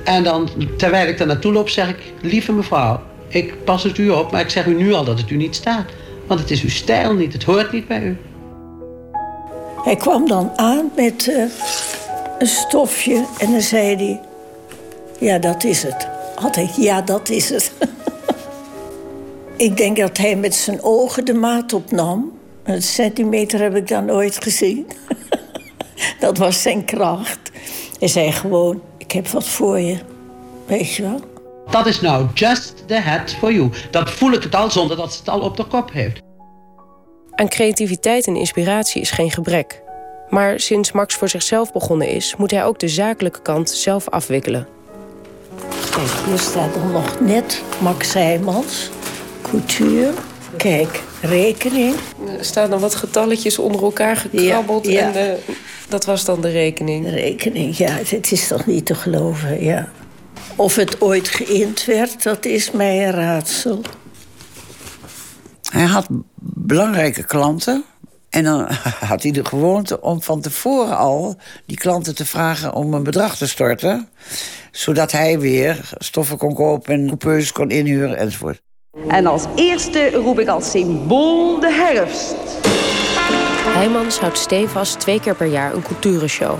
En 0.03 0.23
dan, 0.23 0.49
terwijl 0.77 1.07
ik 1.07 1.17
daar 1.17 1.27
naartoe 1.27 1.53
loop, 1.53 1.69
zeg 1.69 1.89
ik... 1.89 2.13
lieve 2.21 2.51
mevrouw, 2.51 3.01
ik 3.35 3.63
pas 3.63 3.83
het 3.83 3.97
u 3.97 4.09
op, 4.09 4.31
maar 4.31 4.41
ik 4.41 4.49
zeg 4.49 4.65
u 4.65 4.73
nu 4.73 4.93
al 4.93 5.03
dat 5.03 5.19
het 5.19 5.29
u 5.29 5.35
niet 5.35 5.55
staat. 5.55 5.85
Want 6.27 6.39
het 6.39 6.51
is 6.51 6.61
uw 6.61 6.69
stijl 6.69 7.13
niet, 7.13 7.33
het 7.33 7.43
hoort 7.43 7.71
niet 7.71 7.87
bij 7.87 8.01
u. 8.01 8.17
Hij 9.83 9.95
kwam 9.95 10.27
dan 10.27 10.51
aan 10.55 10.91
met 10.95 11.27
uh, 11.27 11.43
een 12.39 12.47
stofje 12.47 13.25
en 13.37 13.51
dan 13.51 13.61
zei 13.61 13.95
hij... 13.95 14.21
Ja, 15.19 15.37
dat 15.39 15.63
is 15.63 15.83
het. 15.83 16.07
Altijd, 16.35 16.75
ja, 16.75 17.01
dat 17.01 17.29
is 17.29 17.49
het. 17.49 17.71
ik 19.67 19.77
denk 19.77 19.97
dat 19.97 20.17
hij 20.17 20.35
met 20.35 20.55
zijn 20.55 20.83
ogen 20.83 21.25
de 21.25 21.33
maat 21.33 21.73
opnam. 21.73 22.31
Een 22.63 22.81
centimeter 22.81 23.61
heb 23.61 23.75
ik 23.75 23.87
dan 23.87 24.05
nooit 24.05 24.43
gezien. 24.43 24.87
dat 26.19 26.37
was 26.37 26.61
zijn 26.61 26.85
kracht. 26.85 27.51
Hij 27.99 28.07
zei 28.07 28.31
gewoon, 28.31 28.81
ik 28.97 29.11
heb 29.11 29.27
wat 29.27 29.47
voor 29.47 29.79
je. 29.79 29.97
Weet 30.65 30.93
je 30.93 31.01
wel? 31.01 31.19
Dat 31.69 31.85
is 31.85 32.01
nou 32.01 32.27
just 32.33 32.87
the 32.87 32.99
hat 32.99 33.31
for 33.31 33.53
you. 33.53 33.69
Dat 33.91 34.09
voel 34.09 34.31
ik 34.31 34.43
het 34.43 34.55
al 34.55 34.71
zonder 34.71 34.97
dat 34.97 35.13
ze 35.13 35.19
het 35.19 35.29
al 35.29 35.39
op 35.39 35.57
de 35.57 35.63
kop 35.63 35.91
heeft. 35.91 36.19
Aan 37.31 37.47
creativiteit 37.47 38.27
en 38.27 38.35
inspiratie 38.35 39.01
is 39.01 39.11
geen 39.11 39.31
gebrek. 39.31 39.81
Maar 40.29 40.59
sinds 40.59 40.91
Max 40.91 41.15
voor 41.15 41.29
zichzelf 41.29 41.71
begonnen 41.73 42.07
is, 42.07 42.35
moet 42.37 42.51
hij 42.51 42.65
ook 42.65 42.79
de 42.79 42.87
zakelijke 42.87 43.41
kant 43.41 43.69
zelf 43.69 44.09
afwikkelen. 44.09 44.67
Kijk, 45.91 46.09
hier 46.25 46.37
staat 46.37 46.73
dan 46.73 46.91
nog 46.91 47.19
net 47.19 47.61
Max 47.81 48.13
Heijmans, 48.13 48.89
couture. 49.41 50.11
Kijk, 50.57 51.03
rekening. 51.21 51.95
Er 52.37 52.45
staan 52.45 52.69
nog 52.69 52.79
wat 52.79 52.95
getalletjes 52.95 53.59
onder 53.59 53.83
elkaar 53.83 54.15
gekrabbeld. 54.17 54.87
Ja, 54.87 55.01
En 55.01 55.11
de, 55.11 55.37
dat 55.89 56.05
was 56.05 56.25
dan 56.25 56.41
de 56.41 56.49
rekening. 56.49 57.05
De 57.05 57.11
rekening, 57.11 57.77
ja. 57.77 57.89
Het 57.89 58.31
is 58.31 58.47
toch 58.47 58.65
niet 58.65 58.85
te 58.85 58.95
geloven, 58.95 59.63
ja. 59.63 59.89
Of 60.55 60.75
het 60.75 61.01
ooit 61.01 61.27
geïnd 61.27 61.85
werd, 61.85 62.23
dat 62.23 62.45
is 62.45 62.71
mij 62.71 63.07
een 63.07 63.13
raadsel. 63.13 63.81
Hij 65.71 65.85
had 65.85 66.07
belangrijke 66.39 67.23
klanten. 67.23 67.83
En 68.29 68.43
dan 68.43 68.67
had 69.09 69.23
hij 69.23 69.31
de 69.31 69.45
gewoonte 69.45 70.01
om 70.01 70.21
van 70.21 70.41
tevoren 70.41 70.97
al 70.97 71.37
die 71.65 71.77
klanten 71.77 72.15
te 72.15 72.25
vragen 72.25 72.73
om 72.73 72.93
een 72.93 73.03
bedrag 73.03 73.37
te 73.37 73.47
storten. 73.47 74.09
Zodat 74.71 75.11
hij 75.11 75.39
weer 75.39 75.89
stoffen 75.97 76.37
kon 76.37 76.53
kopen 76.53 76.93
en 76.93 77.05
coupeurs 77.05 77.51
kon 77.51 77.69
inhuren 77.69 78.17
enzovoort. 78.17 78.61
En 79.07 79.25
als 79.25 79.43
eerste 79.55 80.09
roep 80.09 80.39
ik 80.39 80.47
als 80.47 80.71
symbool 80.71 81.59
de 81.59 81.71
herfst. 81.71 82.35
Heijmans 83.73 84.19
houdt 84.19 84.37
stevast 84.37 84.99
twee 84.99 85.19
keer 85.19 85.35
per 85.35 85.47
jaar 85.47 85.73
een 85.73 85.83
culturenshow. 85.83 86.57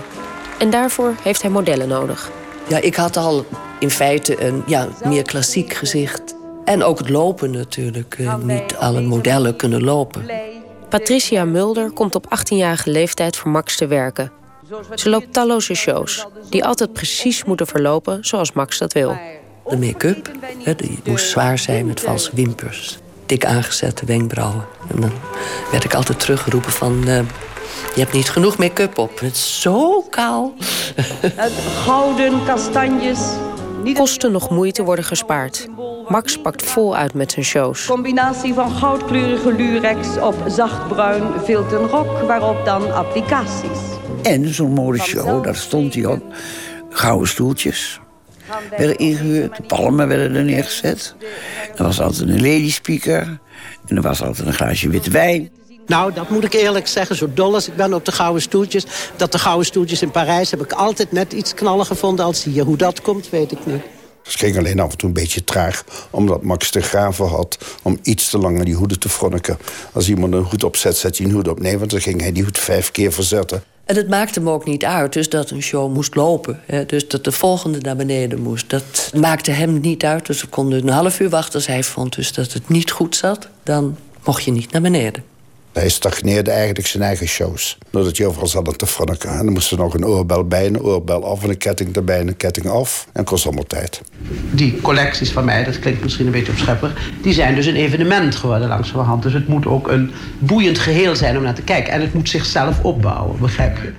En 0.59 0.69
daarvoor 0.69 1.15
heeft 1.23 1.41
hij 1.41 1.51
modellen 1.51 1.87
nodig. 1.87 2.31
Ja, 2.67 2.77
ik 2.81 2.95
had 2.95 3.17
al 3.17 3.45
in 3.79 3.89
feite 3.89 4.45
een 4.45 4.63
ja, 4.65 4.87
meer 5.03 5.23
klassiek 5.23 5.73
gezicht. 5.73 6.35
En 6.65 6.83
ook 6.83 6.97
het 6.97 7.09
lopen 7.09 7.51
natuurlijk. 7.51 8.15
Eh, 8.19 8.37
niet 8.37 8.75
alle 8.75 9.01
modellen 9.01 9.55
kunnen 9.55 9.83
lopen. 9.83 10.25
Patricia 10.89 11.45
Mulder 11.45 11.91
komt 11.91 12.15
op 12.15 12.25
18-jarige 12.25 12.89
leeftijd 12.89 13.37
voor 13.37 13.51
Max 13.51 13.77
te 13.77 13.87
werken. 13.87 14.31
Ze 14.95 15.09
loopt 15.09 15.33
talloze 15.33 15.73
shows, 15.73 16.25
die 16.49 16.65
altijd 16.65 16.93
precies 16.93 17.43
moeten 17.43 17.67
verlopen 17.67 18.25
zoals 18.25 18.51
Max 18.51 18.77
dat 18.77 18.93
wil. 18.93 19.17
De 19.67 19.77
make-up, 19.77 20.31
die 20.75 20.99
moest 21.05 21.29
zwaar 21.29 21.57
zijn 21.57 21.85
met 21.85 21.99
valse 21.99 22.31
wimpers. 22.33 22.97
Dik 23.25 23.45
aangezette 23.45 24.05
wenkbrauwen. 24.05 24.65
En 24.89 25.01
dan 25.01 25.11
werd 25.71 25.83
ik 25.83 25.93
altijd 25.93 26.19
teruggeroepen 26.19 26.71
van... 26.71 27.03
Uh, 27.07 27.19
je 27.93 28.01
hebt 28.01 28.13
niet 28.13 28.29
genoeg 28.29 28.57
make-up 28.57 28.97
op. 28.97 29.19
Het 29.19 29.35
is 29.35 29.61
zo 29.61 30.01
kaal. 30.01 30.53
Gouden 31.83 32.45
kastanjes. 32.45 33.19
Kosten 33.93 34.31
nog 34.31 34.49
moeite 34.49 34.83
worden 34.83 35.05
gespaard. 35.05 35.67
Max 36.07 36.41
pakt 36.41 36.63
vol 36.63 36.95
uit 36.95 37.13
met 37.13 37.31
zijn 37.31 37.45
shows. 37.45 37.85
Combinatie 37.85 38.53
van 38.53 38.71
goudkleurige 38.71 39.53
lurex 39.53 40.17
op 40.17 40.35
zachtbruin 40.47 41.23
filten 41.43 41.87
rok... 41.87 42.21
waarop 42.27 42.65
dan 42.65 42.93
applicaties. 42.93 43.79
En 44.23 44.53
zo'n 44.53 44.73
modeshow, 44.73 45.43
daar 45.43 45.55
stond 45.55 45.93
hij 45.93 46.05
op. 46.05 46.23
Gouden 46.89 47.27
stoeltjes 47.27 47.99
werden 48.69 48.97
ingehuurd. 48.97 49.55
De 49.55 49.63
palmen 49.63 50.07
werden 50.07 50.35
er 50.35 50.43
neergezet. 50.43 51.15
Er 51.75 51.83
was 51.83 52.01
altijd 52.01 52.29
een 52.29 52.41
lady 52.41 52.71
speaker. 52.71 53.39
En 53.87 53.95
er 53.95 54.01
was 54.01 54.21
altijd 54.21 54.47
een 54.47 54.53
glaasje 54.53 54.89
witte 54.89 55.09
wijn. 55.09 55.49
Nou, 55.85 56.13
dat 56.13 56.29
moet 56.29 56.43
ik 56.43 56.53
eerlijk 56.53 56.87
zeggen, 56.87 57.15
zo 57.15 57.29
dol 57.33 57.53
als 57.53 57.67
ik 57.67 57.75
ben 57.75 57.93
op 57.93 58.05
de 58.05 58.11
gouden 58.11 58.41
stoeltjes... 58.41 58.85
dat 59.15 59.31
de 59.31 59.39
gouden 59.39 59.65
stoeltjes 59.65 60.01
in 60.01 60.11
Parijs 60.11 60.51
heb 60.51 60.61
ik 60.61 60.71
altijd 60.71 61.11
net 61.11 61.33
iets 61.33 61.53
knallen 61.53 61.85
gevonden 61.85 62.25
als 62.25 62.43
hier. 62.43 62.63
Hoe 62.63 62.77
dat 62.77 63.01
komt, 63.01 63.29
weet 63.29 63.51
ik 63.51 63.65
niet. 63.65 63.81
Het 64.23 64.33
ging 64.33 64.57
alleen 64.57 64.79
af 64.79 64.91
en 64.91 64.97
toe 64.97 65.07
een 65.07 65.13
beetje 65.13 65.43
traag, 65.43 65.83
omdat 66.09 66.43
Max 66.43 66.71
de 66.71 66.81
graven 66.81 67.27
had... 67.27 67.57
om 67.81 67.99
iets 68.01 68.29
te 68.29 68.37
lang 68.37 68.55
naar 68.55 68.65
die 68.65 68.75
hoeden 68.75 68.99
te 68.99 69.09
fronniken. 69.09 69.57
Als 69.91 70.09
iemand 70.09 70.33
een 70.33 70.43
hoed 70.43 70.63
opzet, 70.63 70.97
zet 70.97 71.17
hij 71.17 71.27
een 71.27 71.33
hoed 71.33 71.47
op. 71.47 71.59
Nee, 71.59 71.77
want 71.77 71.91
dan 71.91 72.01
ging 72.01 72.21
hij 72.21 72.31
die 72.31 72.43
hoed 72.43 72.57
vijf 72.57 72.91
keer 72.91 73.13
verzetten. 73.13 73.63
En 73.85 73.95
het 73.95 74.09
maakte 74.09 74.39
hem 74.39 74.49
ook 74.49 74.65
niet 74.65 74.85
uit, 74.85 75.13
dus 75.13 75.29
dat 75.29 75.49
een 75.49 75.61
show 75.61 75.93
moest 75.93 76.15
lopen. 76.15 76.59
Hè, 76.65 76.85
dus 76.85 77.07
dat 77.07 77.23
de 77.23 77.31
volgende 77.31 77.79
naar 77.79 77.95
beneden 77.95 78.41
moest. 78.41 78.69
Dat 78.69 79.11
maakte 79.15 79.51
hem 79.51 79.79
niet 79.79 80.03
uit, 80.03 80.25
dus 80.25 80.41
we 80.41 80.47
konden 80.47 80.81
een 80.81 80.93
half 80.93 81.19
uur 81.19 81.29
wachten... 81.29 81.53
als 81.53 81.67
hij 81.67 81.83
vond 81.83 82.15
dus 82.15 82.33
dat 82.33 82.53
het 82.53 82.69
niet 82.69 82.91
goed 82.91 83.15
zat, 83.15 83.47
dan 83.63 83.97
mocht 84.23 84.43
je 84.43 84.51
niet 84.51 84.71
naar 84.71 84.81
beneden. 84.81 85.23
Hij 85.75 85.89
stagneerde 85.89 86.51
eigenlijk 86.51 86.87
zijn 86.87 87.03
eigen 87.03 87.27
shows. 87.27 87.77
Doordat 87.89 88.17
je 88.17 88.27
overal 88.27 88.47
zat 88.47 88.77
te 88.77 88.87
fronniken. 88.87 89.29
En 89.29 89.45
dan 89.45 89.53
moest 89.53 89.71
er 89.71 89.77
nog 89.77 89.93
een 89.93 90.05
oorbel 90.05 90.47
bij, 90.47 90.65
een 90.65 90.81
oorbel 90.81 91.25
af... 91.25 91.43
en 91.43 91.49
een 91.49 91.57
ketting 91.57 91.95
erbij 91.95 92.19
en 92.19 92.27
een 92.27 92.37
ketting 92.37 92.67
af. 92.67 93.07
En 93.13 93.23
kost 93.23 93.45
allemaal 93.45 93.65
tijd. 93.65 94.01
Die 94.51 94.81
collecties 94.81 95.31
van 95.31 95.45
mij, 95.45 95.63
dat 95.63 95.79
klinkt 95.79 96.01
misschien 96.01 96.25
een 96.25 96.31
beetje 96.31 96.51
opschepper... 96.51 97.11
die 97.21 97.33
zijn 97.33 97.55
dus 97.55 97.65
een 97.65 97.75
evenement 97.75 98.35
geworden 98.35 98.67
langzamerhand. 98.67 99.23
Dus 99.23 99.33
het 99.33 99.47
moet 99.47 99.65
ook 99.65 99.87
een 99.87 100.11
boeiend 100.39 100.79
geheel 100.79 101.15
zijn 101.15 101.37
om 101.37 101.43
naar 101.43 101.55
te 101.55 101.61
kijken. 101.61 101.93
En 101.93 102.01
het 102.01 102.13
moet 102.13 102.29
zichzelf 102.29 102.83
opbouwen, 102.83 103.39
begrijp 103.39 103.77
je? 103.77 103.93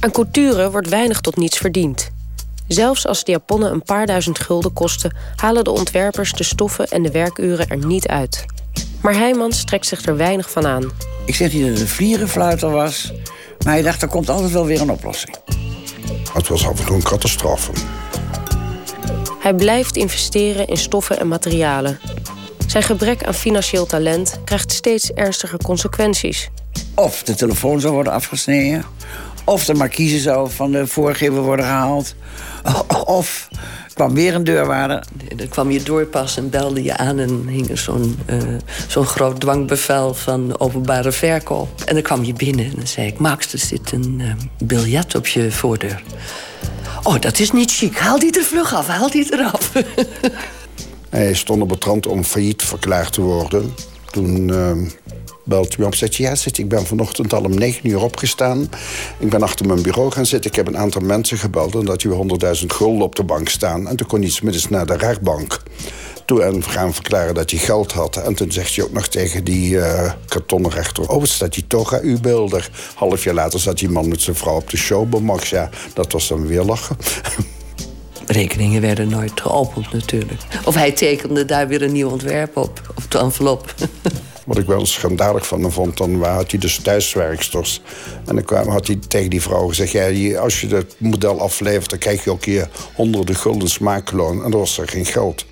Aan 0.00 0.10
couture 0.10 0.70
wordt 0.70 0.88
weinig 0.88 1.20
tot 1.20 1.36
niets 1.36 1.58
verdiend. 1.58 2.10
Zelfs 2.66 3.06
als 3.06 3.24
de 3.24 3.32
japonnen 3.32 3.72
een 3.72 3.82
paar 3.82 4.06
duizend 4.06 4.38
gulden 4.38 4.72
kosten... 4.72 5.16
halen 5.36 5.64
de 5.64 5.70
ontwerpers 5.70 6.32
de 6.32 6.44
stoffen 6.44 6.88
en 6.88 7.02
de 7.02 7.10
werkuren 7.10 7.68
er 7.68 7.86
niet 7.86 8.06
uit. 8.06 8.44
Maar 9.04 9.14
Heijmans 9.14 9.64
trekt 9.64 9.86
zich 9.86 10.04
er 10.04 10.16
weinig 10.16 10.50
van 10.50 10.66
aan. 10.66 10.90
Ik 11.26 11.34
zeg 11.34 11.52
niet 11.52 11.62
dat 11.62 11.70
het 11.70 11.80
een 11.80 11.88
vlierenfluiter 11.88 12.70
was... 12.70 13.12
maar 13.64 13.72
hij 13.72 13.82
dacht, 13.82 14.02
er 14.02 14.08
komt 14.08 14.28
altijd 14.28 14.52
wel 14.52 14.66
weer 14.66 14.80
een 14.80 14.90
oplossing. 14.90 15.36
Het 16.32 16.48
was 16.48 16.66
af 16.66 16.78
en 16.78 16.86
toe 16.86 16.96
een 16.96 17.02
catastrofe. 17.02 17.72
Hij 19.40 19.54
blijft 19.54 19.96
investeren 19.96 20.66
in 20.66 20.76
stoffen 20.76 21.18
en 21.18 21.28
materialen. 21.28 21.98
Zijn 22.66 22.82
gebrek 22.82 23.24
aan 23.24 23.34
financieel 23.34 23.86
talent 23.86 24.40
krijgt 24.44 24.72
steeds 24.72 25.12
ernstiger 25.12 25.58
consequenties. 25.58 26.50
Of 26.94 27.22
de 27.22 27.34
telefoon 27.34 27.80
zou 27.80 27.94
worden 27.94 28.12
afgesneden... 28.12 28.84
of 29.44 29.64
de 29.64 29.74
markiezen 29.74 30.20
zou 30.20 30.50
van 30.50 30.70
de 30.70 30.86
voorgever 30.86 31.42
worden 31.42 31.64
gehaald... 31.64 32.14
of 33.04 33.48
kwam 33.94 34.14
weer 34.14 34.34
een 34.34 34.44
deurwaarder. 34.44 35.04
Dan 35.36 35.48
kwam 35.48 35.70
je 35.70 35.82
doorpas 35.82 36.36
en 36.36 36.50
belde 36.50 36.82
je 36.82 36.96
aan 36.96 37.18
en 37.18 37.46
hing 37.46 37.70
er 37.70 37.78
zo'n 37.78 38.18
uh, 38.30 38.42
zo'n 38.88 39.06
groot 39.06 39.40
dwangbevel 39.40 40.14
van 40.14 40.58
openbare 40.60 41.12
verkoop. 41.12 41.80
En 41.86 41.94
dan 41.94 42.02
kwam 42.02 42.24
je 42.24 42.32
binnen 42.32 42.64
en 42.64 42.72
dan 42.76 42.86
zei 42.86 43.06
ik: 43.06 43.18
Max, 43.18 43.52
er 43.52 43.58
zit 43.58 43.92
een 43.92 44.20
uh, 44.20 44.32
biljet 44.58 45.14
op 45.14 45.26
je 45.26 45.50
voordeur. 45.52 46.02
Oh, 47.02 47.20
dat 47.20 47.38
is 47.38 47.50
niet 47.50 47.72
chic. 47.72 47.98
Haal 47.98 48.18
die 48.18 48.38
er 48.38 48.44
vlug 48.44 48.74
af, 48.74 48.86
haal 48.86 49.10
die 49.10 49.32
eraf. 49.32 49.72
Hij 51.10 51.34
stond 51.34 51.62
op 51.62 51.70
het 51.70 51.84
rand 51.84 52.06
om 52.06 52.24
failliet 52.24 52.62
verklaard 52.62 53.12
te 53.12 53.20
worden. 53.20 53.74
Toen 54.10 54.48
uh, 54.48 54.72
belt 55.44 55.78
u 55.78 55.82
op 55.82 55.90
en 55.90 55.98
zegt... 55.98 56.16
ja, 56.16 56.34
zit, 56.34 56.58
ik 56.58 56.68
ben 56.68 56.86
vanochtend 56.86 57.32
al 57.32 57.42
om 57.42 57.54
negen 57.54 57.88
uur 57.88 58.02
opgestaan. 58.02 58.68
Ik 59.18 59.30
ben 59.30 59.42
achter 59.42 59.66
mijn 59.66 59.82
bureau 59.82 60.10
gaan 60.10 60.26
zitten. 60.26 60.50
Ik 60.50 60.56
heb 60.56 60.66
een 60.66 60.78
aantal 60.78 61.02
mensen 61.02 61.38
gebeld... 61.38 61.74
en 61.74 61.84
dat 61.84 62.02
je 62.02 62.36
100.000 62.60 62.66
gulden 62.66 63.02
op 63.02 63.14
de 63.14 63.24
bank 63.24 63.48
staan. 63.48 63.88
En 63.88 63.96
toen 63.96 64.06
kon 64.06 64.20
hij 64.20 64.38
middags 64.42 64.68
naar 64.68 64.86
de 64.86 64.96
rechtbank 64.96 65.62
toe 66.24 66.42
en 66.42 66.62
gaan 66.62 66.94
verklaren 66.94 67.34
dat 67.34 67.50
hij 67.50 67.58
geld 67.58 67.92
had. 67.92 68.16
En 68.16 68.34
toen 68.34 68.52
zegt 68.52 68.76
hij 68.76 68.84
ook 68.84 68.92
nog 68.92 69.08
tegen 69.08 69.44
die 69.44 69.70
uh, 69.70 70.12
kartonnen 70.26 70.70
rechter... 70.70 71.08
oh, 71.08 71.24
staat 71.24 71.54
die 71.54 71.66
toga 71.66 72.00
u 72.00 72.20
beelder. 72.20 72.70
Half 72.94 73.24
jaar 73.24 73.34
later 73.34 73.60
zat 73.60 73.78
die 73.78 73.90
man 73.90 74.08
met 74.08 74.22
zijn 74.22 74.36
vrouw 74.36 74.56
op 74.56 74.70
de 74.70 74.76
show 74.76 75.08
bij 75.08 75.20
Max. 75.20 75.50
Ja, 75.50 75.70
dat 75.94 76.12
was 76.12 76.28
dan 76.28 76.46
weer 76.46 76.62
lachen. 76.62 76.96
Rekeningen 78.26 78.80
werden 78.80 79.08
nooit 79.08 79.40
geopend 79.40 79.92
natuurlijk. 79.92 80.40
Of 80.64 80.74
hij 80.74 80.92
tekende 80.92 81.44
daar 81.44 81.68
weer 81.68 81.82
een 81.82 81.92
nieuw 81.92 82.10
ontwerp 82.10 82.56
op, 82.56 82.92
op 82.96 83.10
de 83.10 83.18
envelop. 83.18 83.74
Wat 84.44 84.58
ik 84.58 84.66
wel 84.66 84.86
schandalig 84.86 85.46
van 85.46 85.62
hem 85.62 85.70
vond, 85.70 85.96
dan 85.96 86.22
had 86.22 86.50
hij 86.50 86.60
dus 86.60 86.78
thuiswerksters. 86.78 87.80
En 88.26 88.34
dan 88.34 88.44
kwam, 88.44 88.68
had 88.68 88.86
hij 88.86 88.98
tegen 89.08 89.30
die 89.30 89.42
vrouw 89.42 89.68
gezegd... 89.68 89.92
Ja, 89.92 90.38
als 90.38 90.60
je 90.60 90.66
het 90.66 90.94
model 90.98 91.40
aflevert, 91.40 91.90
dan 91.90 91.98
krijg 91.98 92.24
je 92.24 92.30
ook 92.30 92.44
hier 92.44 92.68
honderden 92.94 93.34
gulden 93.34 93.68
smaakloon. 93.68 94.44
En 94.44 94.50
dan 94.50 94.60
was 94.60 94.78
er 94.78 94.88
geen 94.88 95.06
geld. 95.06 95.46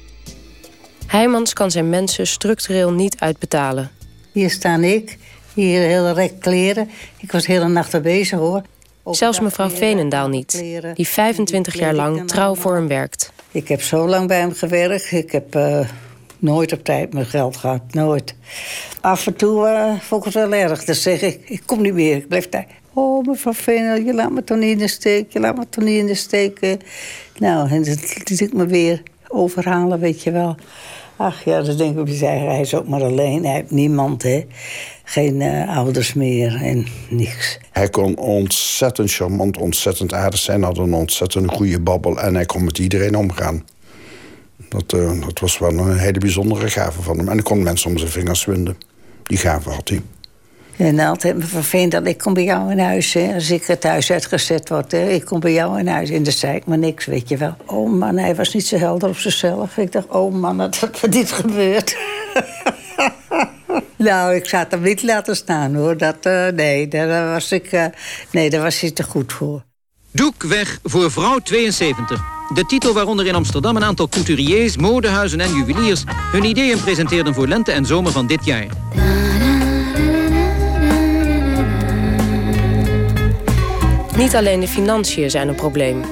Heijmans 1.06 1.52
kan 1.52 1.70
zijn 1.70 1.88
mensen 1.88 2.26
structureel 2.26 2.92
niet 2.92 3.16
uitbetalen. 3.18 3.90
Hier 4.32 4.50
sta 4.50 4.76
ik, 4.76 5.18
hier 5.54 5.80
heel 5.80 6.12
rek 6.12 6.40
kleren. 6.40 6.90
Ik 7.18 7.32
was 7.32 7.44
de 7.46 7.52
hele 7.52 7.68
nacht 7.68 8.02
bezig 8.02 8.38
hoor. 8.38 8.62
Zelfs 9.04 9.40
mevrouw 9.40 9.68
Veenendaal 9.68 10.28
niet, 10.28 10.64
die 10.94 11.08
25 11.08 11.74
jaar 11.74 11.94
lang 11.94 12.28
trouw 12.28 12.54
voor 12.54 12.74
hem 12.74 12.88
werkt. 12.88 13.32
Ik 13.50 13.68
heb 13.68 13.82
zo 13.82 14.08
lang 14.08 14.28
bij 14.28 14.38
hem 14.38 14.52
gewerkt. 14.52 15.12
Ik 15.12 15.32
heb 15.32 15.56
uh, 15.56 15.88
nooit 16.42 16.72
op 16.72 16.84
tijd 16.84 17.12
mijn 17.12 17.26
geld 17.26 17.56
gehad, 17.56 17.82
nooit. 17.90 18.34
Af 19.00 19.26
en 19.26 19.36
toe 19.36 19.68
uh, 19.68 20.18
ik 20.18 20.24
het 20.24 20.34
wel 20.34 20.52
erg. 20.52 20.84
Dan 20.84 20.94
zeg 20.94 21.22
ik, 21.22 21.40
ik 21.44 21.62
kom 21.66 21.82
niet 21.82 21.94
meer, 21.94 22.16
ik 22.16 22.28
blijf 22.28 22.48
daar. 22.48 22.66
Oh, 22.92 23.26
mevrouw 23.26 23.52
Veenendaal, 23.52 24.06
je 24.06 24.14
laat 24.14 24.30
me 24.30 24.44
toch 24.44 24.58
niet 24.58 24.70
in 24.70 24.78
de 24.78 24.88
steek, 24.88 25.32
je 25.32 25.40
laat 25.40 25.56
me 25.56 25.68
toch 25.68 25.84
niet 25.84 25.98
in 25.98 26.06
de 26.06 26.14
steek. 26.14 26.76
Nou, 27.38 27.70
en 27.70 27.84
dan 27.84 27.96
liet 28.24 28.40
ik 28.40 28.52
me 28.52 28.66
weer 28.66 29.02
overhalen, 29.28 30.00
weet 30.00 30.22
je 30.22 30.30
wel. 30.30 30.56
Ach 31.16 31.44
ja, 31.44 31.62
dan 31.62 31.76
denk 31.76 31.92
ik 31.92 32.00
op 32.00 32.06
eigen, 32.08 32.48
hij 32.48 32.60
is 32.60 32.74
ook 32.74 32.88
maar 32.88 33.02
alleen. 33.02 33.44
Hij 33.44 33.54
heeft 33.54 33.70
niemand, 33.70 34.22
hè. 34.22 34.46
Geen 35.04 35.40
uh, 35.40 35.76
ouders 35.76 36.14
meer 36.14 36.62
en 36.62 36.86
niks. 37.08 37.58
Hij 37.70 37.88
kon 37.88 38.16
ontzettend 38.16 39.12
charmant, 39.12 39.58
ontzettend 39.58 40.12
aardig 40.12 40.38
zijn. 40.38 40.62
Had 40.62 40.78
een 40.78 40.94
ontzettend 40.94 41.50
goede 41.50 41.80
babbel 41.80 42.20
en 42.20 42.34
hij 42.34 42.46
kon 42.46 42.64
met 42.64 42.78
iedereen 42.78 43.16
omgaan. 43.16 43.64
Dat, 44.72 44.92
uh, 44.92 45.20
dat 45.24 45.38
was 45.38 45.58
wel 45.58 45.78
een 45.78 45.98
hele 45.98 46.18
bijzondere 46.18 46.68
gave 46.68 47.02
van 47.02 47.18
hem. 47.18 47.28
En 47.28 47.34
hij 47.34 47.42
kon 47.42 47.62
mensen 47.62 47.90
om 47.90 47.98
zijn 47.98 48.10
vingers 48.10 48.44
winden. 48.44 48.76
Die 49.22 49.38
gave 49.38 49.70
had 49.70 49.88
hij. 49.88 50.02
En 50.76 50.98
altijd 50.98 51.36
me 51.36 51.44
vervelend 51.44 51.92
dat 51.92 52.06
ik 52.06 52.18
kom 52.18 52.34
bij 52.34 52.44
jou 52.44 52.70
in 52.70 52.78
huis. 52.78 53.12
Hè. 53.12 53.34
Als 53.34 53.50
ik 53.50 53.64
het 53.64 53.82
huis 53.82 54.12
uitgezet 54.12 54.68
word, 54.68 54.92
hè. 54.92 55.08
ik 55.08 55.24
kom 55.24 55.40
bij 55.40 55.52
jou 55.52 55.78
in 55.78 55.86
huis. 55.86 56.10
En 56.10 56.22
dan 56.22 56.32
zei 56.32 56.56
ik 56.56 56.66
maar 56.66 56.78
niks, 56.78 57.06
weet 57.06 57.28
je 57.28 57.36
wel. 57.36 57.56
Oh 57.66 57.90
man, 57.90 58.16
hij 58.16 58.34
was 58.34 58.54
niet 58.54 58.66
zo 58.66 58.76
helder 58.76 59.08
op 59.08 59.16
zichzelf. 59.16 59.76
Ik 59.76 59.92
dacht, 59.92 60.08
oh 60.08 60.34
man, 60.34 60.58
dat 60.58 60.98
er 61.02 61.10
dit 61.10 61.32
gebeurt. 61.32 61.96
nou, 63.96 64.34
ik 64.34 64.46
zou 64.46 64.66
hem 64.68 64.82
niet 64.82 65.02
laten 65.02 65.36
staan, 65.36 65.74
hoor. 65.74 65.96
Dat, 65.96 66.26
uh, 66.26 66.48
nee, 66.48 66.88
daar 66.88 67.32
was 67.32 67.52
ik, 67.52 67.72
uh, 67.72 67.84
nee, 68.30 68.50
daar 68.50 68.62
was 68.62 68.80
hij 68.80 68.90
te 68.90 69.02
goed 69.02 69.32
voor. 69.32 69.64
Doek 70.12 70.42
weg 70.42 70.78
voor 70.82 71.10
vrouw 71.10 71.38
72. 71.38 72.22
De 72.54 72.64
titel 72.64 72.92
waaronder 72.92 73.26
in 73.26 73.34
Amsterdam 73.34 73.76
een 73.76 73.84
aantal 73.84 74.08
couturiers, 74.08 74.76
modehuizen 74.76 75.40
en 75.40 75.54
juweliers... 75.54 76.04
hun 76.06 76.44
ideeën 76.44 76.80
presenteerden 76.80 77.34
voor 77.34 77.48
lente 77.48 77.72
en 77.72 77.86
zomer 77.86 78.12
van 78.12 78.26
dit 78.26 78.44
jaar. 78.44 78.66
Niet 84.16 84.36
alleen 84.36 84.60
de 84.60 84.68
financiën 84.68 85.30
zijn 85.30 85.48
een 85.48 85.54
probleem. 85.54 86.04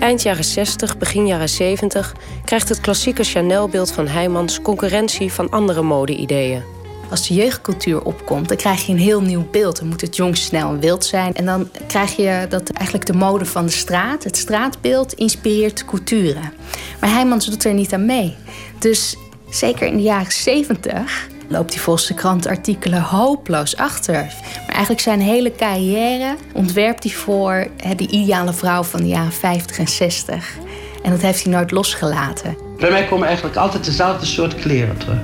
Eind 0.00 0.22
jaren 0.22 0.44
60, 0.44 0.98
begin 0.98 1.26
jaren 1.26 1.48
70 1.48 2.14
krijgt 2.44 2.68
het 2.68 2.80
klassieke 2.80 3.24
Chanel-beeld 3.24 3.92
van 3.92 4.06
Heijmans 4.06 4.62
concurrentie 4.62 5.32
van 5.32 5.50
andere 5.50 5.82
mode-ideeën. 5.82 6.77
Als 7.10 7.28
de 7.28 7.34
jeugdcultuur 7.34 8.02
opkomt, 8.02 8.48
dan 8.48 8.56
krijg 8.56 8.86
je 8.86 8.92
een 8.92 8.98
heel 8.98 9.20
nieuw 9.20 9.46
beeld. 9.50 9.78
Dan 9.78 9.88
moet 9.88 10.00
het 10.00 10.16
jong 10.16 10.36
snel 10.36 10.68
en 10.68 10.80
wild 10.80 11.04
zijn. 11.04 11.34
En 11.34 11.44
dan 11.44 11.70
krijg 11.86 12.16
je 12.16 12.46
dat 12.48 12.70
eigenlijk 12.70 13.06
de 13.06 13.12
mode 13.12 13.44
van 13.44 13.64
de 13.64 13.72
straat, 13.72 14.24
het 14.24 14.36
straatbeeld, 14.36 15.12
inspireert 15.12 15.84
culturen. 15.84 16.52
Maar 17.00 17.10
Heijmans 17.10 17.46
doet 17.46 17.64
er 17.64 17.74
niet 17.74 17.92
aan 17.92 18.06
mee. 18.06 18.36
Dus 18.78 19.16
zeker 19.50 19.86
in 19.86 19.96
de 19.96 20.02
jaren 20.02 20.32
70 20.32 21.28
loopt 21.48 21.74
hij 21.74 21.82
volgens 21.82 22.06
de 22.06 22.14
krantartikelen 22.14 23.02
hopeloos 23.02 23.76
achter. 23.76 24.26
Maar 24.66 24.74
eigenlijk 24.74 25.00
zijn 25.00 25.20
hele 25.20 25.52
carrière 25.52 26.36
ontwerpt 26.52 27.02
hij 27.02 27.12
voor 27.12 27.66
de 27.96 28.06
ideale 28.06 28.52
vrouw 28.52 28.82
van 28.82 29.00
de 29.00 29.08
jaren 29.08 29.32
50 29.32 29.78
en 29.78 29.88
60. 29.88 30.56
En 31.02 31.10
dat 31.10 31.20
heeft 31.20 31.42
hij 31.42 31.52
nooit 31.52 31.70
losgelaten. 31.70 32.56
Bij 32.78 32.90
mij 32.90 33.06
komen 33.06 33.26
eigenlijk 33.26 33.56
altijd 33.56 33.84
dezelfde 33.84 34.26
soort 34.26 34.54
kleren 34.54 34.96
terug. 34.96 35.18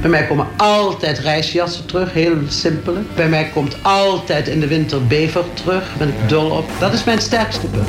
Bij 0.00 0.10
mij 0.10 0.26
komen 0.26 0.46
altijd 0.56 1.18
reisjassen 1.18 1.86
terug, 1.86 2.12
heel 2.12 2.36
simpel. 2.48 2.94
Bij 3.14 3.28
mij 3.28 3.50
komt 3.54 3.76
altijd 3.82 4.48
in 4.48 4.60
de 4.60 4.66
winter 4.66 5.06
bever 5.06 5.44
terug, 5.54 5.88
daar 5.88 5.98
ben 5.98 6.08
ik 6.08 6.28
dol 6.28 6.50
op. 6.50 6.64
Dat 6.78 6.92
is 6.92 7.04
mijn 7.04 7.20
sterkste 7.20 7.66
punt. 7.66 7.88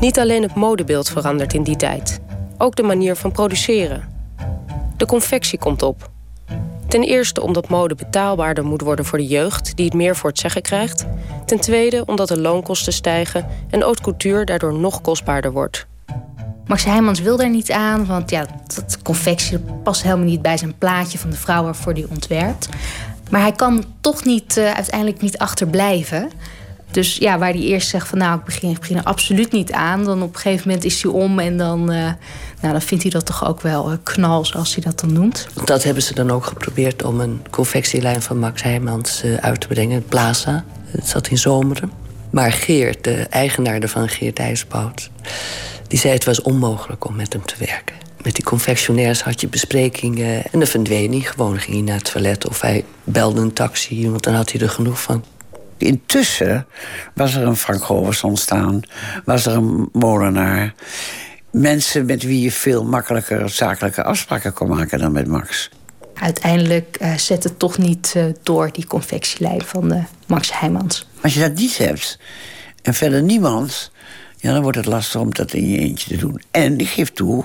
Niet 0.00 0.18
alleen 0.18 0.42
het 0.42 0.54
modebeeld 0.54 1.08
verandert 1.08 1.54
in 1.54 1.62
die 1.62 1.76
tijd, 1.76 2.20
ook 2.58 2.76
de 2.76 2.82
manier 2.82 3.16
van 3.16 3.32
produceren. 3.32 4.08
De 4.96 5.06
confectie 5.06 5.58
komt 5.58 5.82
op. 5.82 6.10
Ten 6.88 7.02
eerste 7.02 7.42
omdat 7.42 7.68
mode 7.68 7.94
betaalbaarder 7.94 8.64
moet 8.64 8.80
worden 8.80 9.04
voor 9.04 9.18
de 9.18 9.26
jeugd, 9.26 9.76
die 9.76 9.84
het 9.84 9.94
meer 9.94 10.16
voor 10.16 10.30
het 10.30 10.38
zeggen 10.38 10.62
krijgt. 10.62 11.06
Ten 11.46 11.60
tweede 11.60 12.02
omdat 12.06 12.28
de 12.28 12.40
loonkosten 12.40 12.92
stijgen 12.92 13.46
en 13.70 13.82
haute 13.82 14.02
couture 14.02 14.44
daardoor 14.44 14.74
nog 14.74 15.00
kostbaarder 15.00 15.52
wordt. 15.52 15.86
Max 16.66 16.84
Heijmans 16.84 17.20
wil 17.20 17.36
daar 17.36 17.50
niet 17.50 17.70
aan, 17.70 18.06
want 18.06 18.30
ja, 18.30 18.46
dat 18.74 18.98
confectie 19.02 19.58
past 19.58 20.02
helemaal 20.02 20.26
niet 20.26 20.42
bij 20.42 20.56
zijn 20.56 20.78
plaatje 20.78 21.18
van 21.18 21.30
de 21.30 21.36
vrouw 21.36 21.62
waarvoor 21.62 21.92
hij 21.92 22.06
ontwerpt. 22.08 22.68
Maar 23.30 23.40
hij 23.40 23.52
kan 23.52 23.84
toch 24.00 24.24
niet, 24.24 24.56
uh, 24.56 24.72
uiteindelijk 24.72 25.20
niet 25.20 25.38
achterblijven. 25.38 26.30
Dus 26.90 27.16
ja, 27.16 27.38
waar 27.38 27.52
hij 27.52 27.60
eerst 27.60 27.88
zegt 27.88 28.08
van 28.08 28.18
nou, 28.18 28.38
ik 28.38 28.44
begin, 28.44 28.70
ik 28.70 28.78
begin 28.78 28.96
er 28.96 29.02
absoluut 29.02 29.52
niet 29.52 29.72
aan. 29.72 30.04
Dan 30.04 30.22
op 30.22 30.34
een 30.34 30.40
gegeven 30.40 30.68
moment 30.68 30.84
is 30.84 31.02
hij 31.02 31.12
om 31.12 31.38
en 31.38 31.56
dan, 31.56 31.80
uh, 31.80 31.96
nou, 32.60 32.72
dan 32.72 32.82
vindt 32.82 33.02
hij 33.02 33.12
dat 33.12 33.26
toch 33.26 33.48
ook 33.48 33.60
wel 33.60 33.92
uh, 33.92 33.96
knal, 34.02 34.44
zoals 34.44 34.74
hij 34.74 34.84
dat 34.84 35.00
dan 35.00 35.12
noemt. 35.12 35.46
Dat 35.64 35.82
hebben 35.82 36.02
ze 36.02 36.14
dan 36.14 36.30
ook 36.30 36.44
geprobeerd 36.44 37.04
om 37.04 37.20
een 37.20 37.42
confectielijn 37.50 38.22
van 38.22 38.38
Max 38.38 38.62
Heijmans 38.62 39.22
uit 39.40 39.60
te 39.60 39.66
brengen. 39.66 40.04
Plaza, 40.04 40.64
het 40.86 41.08
zat 41.08 41.28
in 41.28 41.38
Zomeren. 41.38 41.90
Maar 42.30 42.52
Geert, 42.52 43.04
de 43.04 43.14
eigenaar 43.14 43.88
van 43.88 44.08
Geert 44.08 44.38
IJsbout... 44.38 45.10
die 45.88 45.98
zei 45.98 46.12
het 46.12 46.24
was 46.24 46.42
onmogelijk 46.42 47.04
om 47.04 47.16
met 47.16 47.32
hem 47.32 47.44
te 47.44 47.54
werken. 47.58 47.96
Met 48.22 48.34
die 48.34 48.44
confectionairs 48.44 49.22
had 49.22 49.40
je 49.40 49.48
besprekingen 49.48 50.44
en 50.44 50.58
dan 50.58 50.66
verdween 50.66 51.10
hij. 51.10 51.20
Gewoon 51.20 51.58
ging 51.58 51.76
hij 51.76 51.84
naar 51.84 51.96
het 51.96 52.12
toilet 52.12 52.48
of 52.48 52.60
hij 52.60 52.84
belde 53.04 53.40
een 53.40 53.52
taxi... 53.52 54.10
want 54.10 54.22
dan 54.22 54.34
had 54.34 54.52
hij 54.52 54.60
er 54.60 54.70
genoeg 54.70 55.02
van. 55.02 55.24
Intussen 55.76 56.66
was 57.14 57.34
er 57.34 57.42
een 57.42 57.56
Frank 57.56 57.84
Govers 57.84 58.22
ontstaan, 58.22 58.80
was 59.24 59.46
er 59.46 59.52
een 59.52 59.88
molenaar. 59.92 60.74
Mensen 61.50 62.06
met 62.06 62.22
wie 62.22 62.40
je 62.40 62.52
veel 62.52 62.84
makkelijker 62.84 63.50
zakelijke 63.50 64.02
afspraken 64.02 64.52
kon 64.52 64.68
maken 64.68 64.98
dan 64.98 65.12
met 65.12 65.26
Max. 65.26 65.70
Uiteindelijk 66.14 66.98
uh, 67.02 67.16
zet 67.16 67.44
het 67.44 67.58
toch 67.58 67.78
niet 67.78 68.14
uh, 68.16 68.24
door, 68.42 68.72
die 68.72 68.86
confectielijn 68.86 69.62
van 69.62 69.92
uh, 69.92 70.04
Max 70.26 70.58
Heijmans. 70.58 71.08
Als 71.22 71.34
je 71.34 71.40
dat 71.40 71.54
niet 71.54 71.78
hebt 71.78 72.18
en 72.82 72.94
verder 72.94 73.22
niemand, 73.22 73.90
ja, 74.46 74.52
dan 74.52 74.62
wordt 74.62 74.76
het 74.76 74.86
lastig 74.86 75.20
om 75.20 75.34
dat 75.34 75.52
in 75.52 75.68
je 75.68 75.78
eentje 75.78 76.08
te 76.08 76.16
doen. 76.16 76.42
En 76.50 76.78
ik 76.78 76.88
geef 76.88 77.12
toe, 77.12 77.44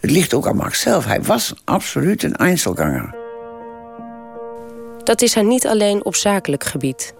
het 0.00 0.10
ligt 0.10 0.34
ook 0.34 0.46
aan 0.46 0.56
Max 0.56 0.80
zelf. 0.80 1.04
Hij 1.04 1.22
was 1.22 1.54
absoluut 1.64 2.22
een 2.22 2.36
Einzelganger. 2.36 3.14
Dat 5.04 5.22
is 5.22 5.34
hij 5.34 5.42
niet 5.42 5.66
alleen 5.66 6.04
op 6.04 6.14
zakelijk 6.14 6.64
gebied. 6.64 7.14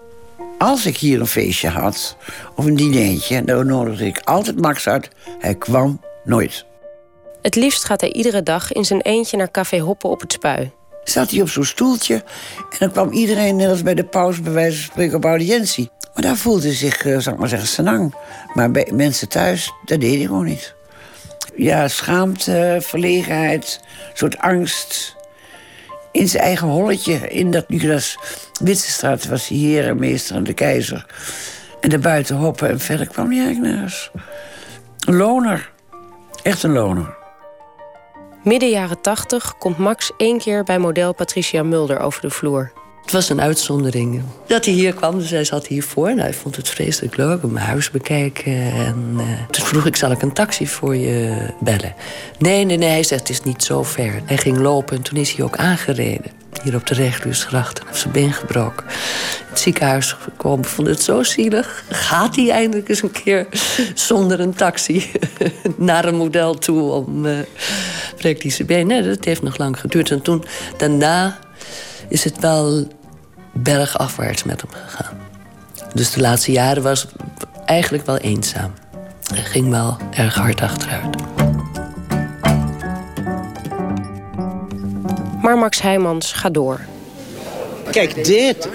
Als 0.57 0.85
ik 0.85 0.97
hier 0.97 1.19
een 1.19 1.27
feestje 1.27 1.69
had, 1.69 2.17
of 2.55 2.65
een 2.65 2.75
dinertje... 2.75 3.43
dan 3.43 3.67
nodigde 3.67 4.05
ik 4.05 4.19
altijd 4.23 4.61
Max 4.61 4.87
uit. 4.87 5.09
Hij 5.39 5.55
kwam 5.55 6.01
nooit. 6.23 6.65
Het 7.41 7.55
liefst 7.55 7.83
gaat 7.83 8.01
hij 8.01 8.11
iedere 8.11 8.43
dag 8.43 8.71
in 8.71 8.85
zijn 8.85 9.01
eentje 9.01 9.37
naar 9.37 9.51
Café 9.51 9.79
Hoppen 9.79 10.09
op 10.09 10.21
het 10.21 10.31
Spui. 10.31 10.71
Zat 11.03 11.31
hij 11.31 11.41
op 11.41 11.49
zo'n 11.49 11.65
stoeltje 11.65 12.15
en 12.69 12.77
dan 12.79 12.91
kwam 12.91 13.11
iedereen... 13.11 13.55
net 13.55 13.69
als 13.69 13.83
bij 13.83 13.95
de 13.95 14.05
pauze 14.05 14.41
bij 14.41 14.51
wijze 14.51 14.77
van 14.77 14.91
spreken 14.91 15.17
op 15.17 15.25
audiëntie. 15.25 15.89
Maar 16.19 16.27
daar 16.27 16.37
voelde 16.37 16.71
zich, 16.71 17.05
uh, 17.05 17.19
zal 17.19 17.33
ik 17.33 17.39
maar 17.39 17.47
zeggen, 17.47 17.67
senang. 17.67 18.15
Maar 18.53 18.71
bij 18.71 18.91
mensen 18.93 19.29
thuis, 19.29 19.73
dat 19.85 19.99
deed 19.99 20.15
hij 20.15 20.25
gewoon 20.25 20.45
niet. 20.45 20.75
Ja, 21.55 21.87
schaamte, 21.87 22.77
verlegenheid, 22.81 23.79
soort 24.13 24.37
angst 24.37 25.15
in 26.11 26.27
zijn 26.27 26.43
eigen 26.43 26.67
holletje. 26.67 27.29
In 27.29 27.51
dat 27.51 27.69
Nicolas 27.69 28.17
Witsenstraat 28.61 29.25
was 29.25 29.47
hij 29.47 29.57
herenmeester 29.57 30.35
en 30.35 30.43
de 30.43 30.53
keizer. 30.53 31.05
En 31.81 31.89
daarbuiten 31.89 32.35
hoppen 32.35 32.69
en 32.69 32.79
verder 32.79 33.07
kwam 33.07 33.31
hij 33.31 33.45
eigenlijk. 33.45 34.11
Een 34.99 35.15
loner. 35.15 35.71
Echt 36.43 36.63
een 36.63 36.73
loner. 36.73 37.15
Midden 38.43 38.69
jaren 38.69 39.01
tachtig 39.01 39.57
komt 39.57 39.77
Max 39.77 40.11
één 40.17 40.37
keer 40.37 40.63
bij 40.63 40.79
model 40.79 41.13
Patricia 41.13 41.63
Mulder 41.63 41.99
over 41.99 42.21
de 42.21 42.29
vloer. 42.29 42.71
Het 43.01 43.11
was 43.11 43.29
een 43.29 43.41
uitzondering 43.41 44.21
dat 44.47 44.65
hij 44.65 44.73
hier 44.73 44.93
kwam. 44.93 45.19
Dus 45.19 45.29
hij 45.29 45.43
zat 45.43 45.67
hiervoor 45.67 46.07
en 46.07 46.19
hij 46.19 46.33
vond 46.33 46.55
het 46.55 46.69
vreselijk 46.69 47.17
leuk 47.17 47.43
om 47.43 47.51
mijn 47.51 47.65
huis 47.65 47.91
bekijken. 47.91 48.53
En 48.71 49.13
uh, 49.13 49.21
toen 49.49 49.65
vroeg 49.65 49.85
ik, 49.85 49.95
zal 49.95 50.11
ik 50.11 50.21
een 50.21 50.33
taxi 50.33 50.67
voor 50.67 50.95
je 50.95 51.47
bellen? 51.59 51.93
Nee, 52.37 52.65
nee, 52.65 52.77
nee, 52.77 52.89
hij 52.89 53.03
zegt, 53.03 53.21
het 53.21 53.29
is 53.29 53.43
niet 53.43 53.63
zo 53.63 53.83
ver. 53.83 54.21
Hij 54.25 54.37
ging 54.37 54.57
lopen 54.57 54.97
en 54.97 55.03
toen 55.03 55.17
is 55.17 55.31
hij 55.31 55.45
ook 55.45 55.57
aangereden. 55.57 56.31
Hier 56.63 56.75
op 56.75 56.87
de 56.87 56.93
Rechtluusgracht 56.93 57.79
en 57.79 57.85
heeft 57.87 57.99
zijn 57.99 58.13
been 58.13 58.33
gebroken. 58.33 58.85
Het 59.49 59.59
ziekenhuis 59.59 60.11
gekomen, 60.11 60.65
vond 60.65 60.87
het 60.87 61.01
zo 61.01 61.23
zielig. 61.23 61.83
Gaat 61.89 62.35
hij 62.35 62.49
eindelijk 62.49 62.89
eens 62.89 63.01
een 63.01 63.11
keer 63.11 63.47
zonder 63.93 64.39
een 64.39 64.53
taxi 64.53 65.11
naar 65.77 66.05
een 66.05 66.15
model 66.15 66.53
toe 66.53 66.91
om 66.91 67.25
uh, 67.25 67.37
hij 68.17 68.49
zijn 68.49 68.67
been? 68.67 68.87
Nee, 68.87 69.01
dat 69.01 69.25
heeft 69.25 69.41
nog 69.41 69.57
lang 69.57 69.79
geduurd. 69.79 70.11
En 70.11 70.21
toen, 70.21 70.43
daarna 70.77 71.39
is 72.09 72.23
het 72.23 72.39
wel 72.39 72.87
bergafwaarts 73.53 74.43
met 74.43 74.61
hem 74.61 74.71
gegaan. 74.71 75.17
Dus 75.93 76.11
de 76.11 76.21
laatste 76.21 76.51
jaren 76.51 76.83
was 76.83 77.07
eigenlijk 77.65 78.05
wel 78.05 78.17
eenzaam. 78.17 78.73
Hij 79.33 79.43
ging 79.43 79.69
wel 79.69 79.97
erg 80.11 80.35
hard 80.35 80.61
achteruit. 80.61 81.15
Maar 85.41 85.57
Max 85.57 85.81
Heijmans 85.81 86.31
gaat 86.31 86.53
door. 86.53 86.79
Kijk, 87.91 88.25
dit. 88.25 88.69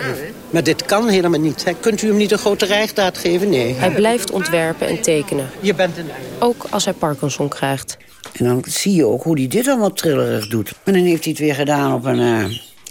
Maar 0.51 0.63
dit 0.63 0.85
kan 0.85 1.09
helemaal 1.09 1.41
niet. 1.41 1.65
Kunt 1.81 2.03
u 2.03 2.07
hem 2.09 2.17
niet 2.17 2.33
een 2.33 2.39
grote 2.39 2.65
rijgdaad 2.67 3.19
geven? 3.19 3.49
Nee. 3.49 3.75
Hij 3.75 3.91
blijft 3.91 4.31
ontwerpen 4.31 4.87
en 4.89 5.01
tekenen. 5.01 5.51
Je 5.61 5.75
bent 5.75 5.97
een... 5.97 6.09
Ook 6.39 6.67
als 6.71 6.85
hij 6.85 6.95
Parkinson 6.95 7.49
krijgt. 7.49 7.97
En 8.33 8.45
dan 8.45 8.65
zie 8.69 8.95
je 8.95 9.07
ook 9.07 9.23
hoe 9.23 9.39
hij 9.39 9.49
dit 9.49 9.69
allemaal 9.69 9.93
trillerig 9.93 10.49
doet. 10.49 10.73
En 10.85 10.93
dan 10.93 11.03
heeft 11.03 11.25
hij 11.25 11.33
het 11.33 11.43
weer 11.43 11.55
gedaan 11.55 11.95
op 11.95 12.05
een, 12.05 12.19
uh, 12.19 12.45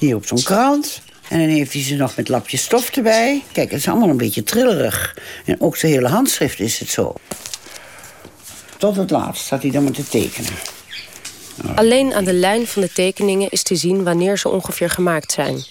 hier 0.05 0.15
op 0.15 0.25
zo'n 0.25 0.43
krant. 0.43 1.01
En 1.29 1.39
dan 1.39 1.47
heeft 1.47 1.73
hij 1.73 1.81
ze 1.81 1.95
nog 1.95 2.15
met 2.15 2.29
lapjes 2.29 2.63
stof 2.63 2.89
erbij. 2.89 3.43
Kijk, 3.51 3.71
het 3.71 3.79
is 3.79 3.87
allemaal 3.87 4.09
een 4.09 4.17
beetje 4.17 4.43
trillerig. 4.43 5.17
En 5.45 5.61
ook 5.61 5.77
zijn 5.77 5.91
hele 5.91 6.07
handschrift 6.07 6.59
is 6.59 6.79
het 6.79 6.89
zo. 6.89 7.13
Tot 8.77 8.95
het 8.95 9.09
laatst 9.09 9.45
staat 9.45 9.61
hij 9.61 9.71
dan 9.71 9.83
maar 9.83 9.93
te 9.93 10.07
tekenen. 10.07 10.51
Alleen 11.75 12.13
aan 12.13 12.23
de 12.23 12.33
lijn 12.33 12.67
van 12.67 12.81
de 12.81 12.91
tekeningen 12.91 13.49
is 13.49 13.63
te 13.63 13.75
zien 13.75 14.03
wanneer 14.03 14.37
ze 14.37 14.49
ongeveer 14.49 14.89
gemaakt 14.89 15.31
zijn. 15.31 15.63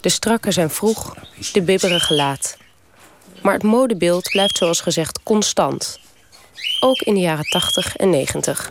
De 0.00 0.08
strakke 0.08 0.50
zijn 0.50 0.70
vroeg, 0.70 1.16
de 1.52 1.62
bibberige 1.62 2.14
laat. 2.14 2.56
Maar 3.42 3.52
het 3.52 3.62
modebeeld 3.62 4.28
blijft 4.30 4.56
zoals 4.56 4.80
gezegd 4.80 5.20
constant. 5.22 6.00
Ook 6.80 7.00
in 7.00 7.14
de 7.14 7.20
jaren 7.20 7.44
80 7.44 7.96
en 7.96 8.10
90. 8.10 8.70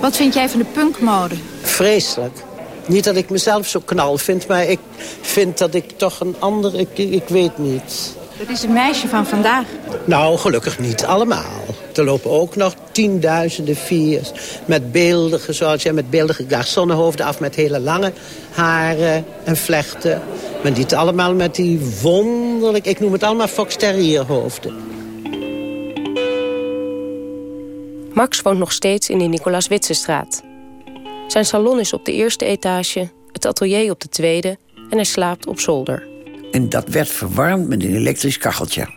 Wat 0.00 0.16
vind 0.16 0.34
jij 0.34 0.48
van 0.48 0.58
de 0.58 0.64
punkmode? 0.64 1.34
Vreselijk. 1.62 2.42
Niet 2.86 3.04
dat 3.04 3.16
ik 3.16 3.30
mezelf 3.30 3.66
zo 3.66 3.80
knal 3.84 4.18
vind, 4.18 4.46
maar 4.46 4.64
ik 4.64 4.78
vind 5.20 5.58
dat 5.58 5.74
ik 5.74 5.90
toch 5.96 6.20
een 6.20 6.36
ander... 6.38 6.80
Ik, 6.80 6.98
ik 6.98 7.28
weet 7.28 7.58
niet. 7.58 8.14
Dat 8.38 8.48
is 8.48 8.62
een 8.62 8.72
meisje 8.72 9.08
van 9.08 9.26
vandaag. 9.26 9.64
Nou, 10.04 10.38
gelukkig 10.38 10.78
niet 10.78 11.04
allemaal. 11.04 11.64
Er 11.94 12.04
lopen 12.04 12.30
ook 12.30 12.56
nog 12.56 12.74
tienduizenden 12.92 13.76
viers 13.76 14.32
met 14.64 14.92
beeldige, 14.92 15.52
zoals 15.52 15.82
jij, 15.82 15.92
met 15.92 16.10
beeldige 16.10 16.44
garçonnenhoofden 16.48 17.26
af... 17.26 17.40
met 17.40 17.54
hele 17.54 17.80
lange 17.80 18.12
haren 18.50 19.24
en 19.44 19.56
vlechten. 19.56 20.22
Maar 20.62 20.72
niet 20.72 20.94
allemaal 20.94 21.34
met 21.34 21.54
die 21.54 21.80
wonderlijk... 22.02 22.86
Ik 22.86 23.00
noem 23.00 23.12
het 23.12 23.22
allemaal 23.22 23.48
Fox 23.48 23.76
hoofden. 24.26 24.74
Max 28.12 28.42
woont 28.42 28.58
nog 28.58 28.72
steeds 28.72 29.08
in 29.08 29.18
de 29.18 29.24
Nicolaas 29.24 29.68
Witsenstraat. 29.68 30.42
Zijn 31.26 31.44
salon 31.44 31.80
is 31.80 31.92
op 31.92 32.04
de 32.04 32.12
eerste 32.12 32.44
etage, 32.44 33.10
het 33.32 33.46
atelier 33.46 33.90
op 33.90 34.00
de 34.00 34.08
tweede... 34.08 34.58
en 34.74 34.96
hij 34.96 35.04
slaapt 35.04 35.46
op 35.46 35.60
zolder. 35.60 36.08
En 36.50 36.68
dat 36.68 36.88
werd 36.88 37.08
verwarmd 37.08 37.68
met 37.68 37.82
een 37.82 37.94
elektrisch 37.94 38.38
kacheltje. 38.38 38.88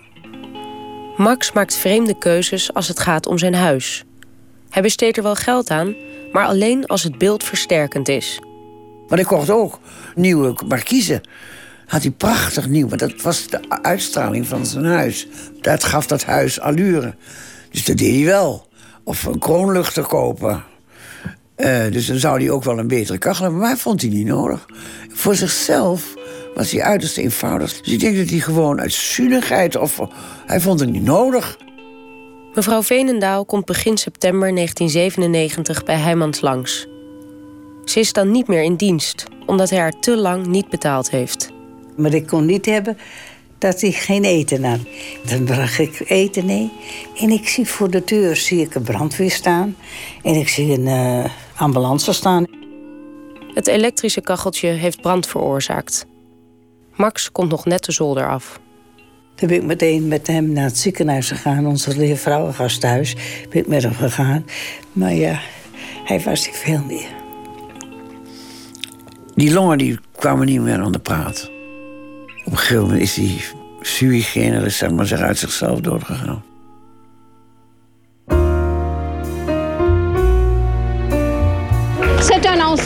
Max 1.17 1.51
maakt 1.51 1.75
vreemde 1.75 2.17
keuzes 2.17 2.73
als 2.73 2.87
het 2.87 2.99
gaat 2.99 3.25
om 3.25 3.37
zijn 3.37 3.53
huis. 3.53 4.03
Hij 4.69 4.81
besteedt 4.81 5.17
er 5.17 5.23
wel 5.23 5.35
geld 5.35 5.69
aan, 5.69 5.95
maar 6.31 6.45
alleen 6.45 6.85
als 6.85 7.03
het 7.03 7.17
beeld 7.17 7.43
versterkend 7.43 8.07
is. 8.07 8.39
Maar 9.07 9.17
hij 9.17 9.27
kocht 9.27 9.49
ook 9.49 9.79
nieuwe 10.15 10.55
markiezen. 10.67 11.21
Had 11.85 12.01
hij 12.01 12.11
prachtig 12.11 12.67
nieuw, 12.67 12.87
maar 12.87 12.97
dat 12.97 13.21
was 13.21 13.47
de 13.47 13.59
uitstraling 13.81 14.47
van 14.47 14.65
zijn 14.65 14.85
huis. 14.85 15.27
Dat 15.61 15.83
gaf 15.83 16.07
dat 16.07 16.23
huis 16.23 16.59
allure. 16.59 17.15
Dus 17.71 17.85
dat 17.85 17.97
deed 17.97 18.15
hij 18.15 18.25
wel. 18.25 18.67
Of 19.03 19.23
een 19.23 19.39
kroonluchter 19.39 20.03
kopen. 20.03 20.63
Uh, 21.59 21.91
dus 21.91 22.05
dan 22.05 22.17
zou 22.17 22.39
hij 22.39 22.49
ook 22.51 22.63
wel 22.63 22.79
een 22.79 22.87
betere 22.87 23.17
kachel 23.17 23.43
hebben. 23.43 23.59
Maar 23.59 23.69
hij 23.69 23.79
vond 23.79 24.01
hij 24.01 24.09
niet 24.09 24.25
nodig. 24.25 24.65
Voor 25.13 25.35
zichzelf 25.35 26.13
was 26.55 26.71
hij 26.71 26.81
uiterst 26.81 27.17
eenvoudig. 27.17 27.81
Dus 27.81 27.93
ik 27.93 27.99
denk 27.99 28.17
dat 28.17 28.29
hij 28.29 28.39
gewoon 28.39 28.79
uit 28.81 28.93
zuinigheid... 28.93 29.75
of 29.75 29.99
hij 30.45 30.59
vond 30.59 30.79
het 30.79 30.89
niet 30.89 31.03
nodig. 31.03 31.57
Mevrouw 32.53 32.83
Veenendaal 32.83 33.45
komt 33.45 33.65
begin 33.65 33.97
september 33.97 34.55
1997 34.55 35.83
bij 35.83 35.95
Heijmans 35.95 36.41
langs. 36.41 36.87
Ze 37.85 37.99
is 37.99 38.13
dan 38.13 38.31
niet 38.31 38.47
meer 38.47 38.63
in 38.63 38.75
dienst, 38.75 39.25
omdat 39.45 39.69
hij 39.69 39.79
haar 39.79 39.99
te 39.99 40.17
lang 40.17 40.47
niet 40.47 40.69
betaald 40.69 41.09
heeft. 41.09 41.51
Maar 41.95 42.13
ik 42.13 42.27
kon 42.27 42.45
niet 42.45 42.65
hebben 42.65 42.97
dat 43.57 43.81
hij 43.81 43.91
geen 43.91 44.23
eten 44.23 44.63
had. 44.63 44.79
Dan 45.25 45.43
bracht 45.43 45.79
ik 45.79 46.01
eten 46.05 46.45
mee. 46.45 46.71
En 47.15 47.29
ik 47.29 47.47
zie 47.47 47.65
voor 47.65 47.89
de 47.89 48.01
deur 48.05 48.35
zie 48.35 48.61
ik 48.61 48.75
een 48.75 48.83
brandweer 48.83 49.31
staan. 49.31 49.75
En 50.23 50.33
ik 50.33 50.49
zie 50.49 50.73
een 50.73 50.85
uh, 50.85 51.25
ambulance 51.59 52.13
staan. 52.13 52.45
Het 53.53 53.67
elektrische 53.67 54.21
kacheltje 54.21 54.67
heeft 54.67 55.01
brand 55.01 55.27
veroorzaakt. 55.27 56.05
Max 56.95 57.31
komt 57.31 57.49
nog 57.49 57.65
net 57.65 57.83
de 57.85 57.91
zolder 57.91 58.29
af. 58.29 58.59
Toen 59.35 59.47
ben 59.47 59.57
ik 59.57 59.63
meteen 59.63 60.07
met 60.07 60.27
hem 60.27 60.51
naar 60.51 60.63
het 60.63 60.77
ziekenhuis 60.77 61.27
gegaan. 61.27 61.65
Onze 61.65 62.15
vrouwengasthuis 62.15 63.15
ben 63.49 63.61
ik 63.61 63.67
met 63.67 63.83
hem 63.83 63.93
gegaan. 63.93 64.45
Maar 64.91 65.13
ja, 65.13 65.39
hij 66.03 66.21
was 66.21 66.45
niet 66.45 66.55
veel 66.57 66.83
meer. 66.83 67.07
Die 69.35 69.53
longen 69.53 69.77
die 69.77 69.99
kwamen 70.15 70.45
niet 70.45 70.61
meer 70.61 70.79
aan 70.79 70.91
de 70.91 70.99
praat. 70.99 71.51
Op 72.45 72.51
een 72.51 72.57
gegeven 72.57 72.83
moment 72.83 73.01
is 73.01 73.15
hij 73.15 73.41
sui 73.81 74.21
generis, 74.21 74.77
zeg 74.77 74.91
maar, 74.91 75.05
zich 75.05 75.19
uit 75.19 75.37
zichzelf 75.37 75.79
doorgegaan. 75.79 76.43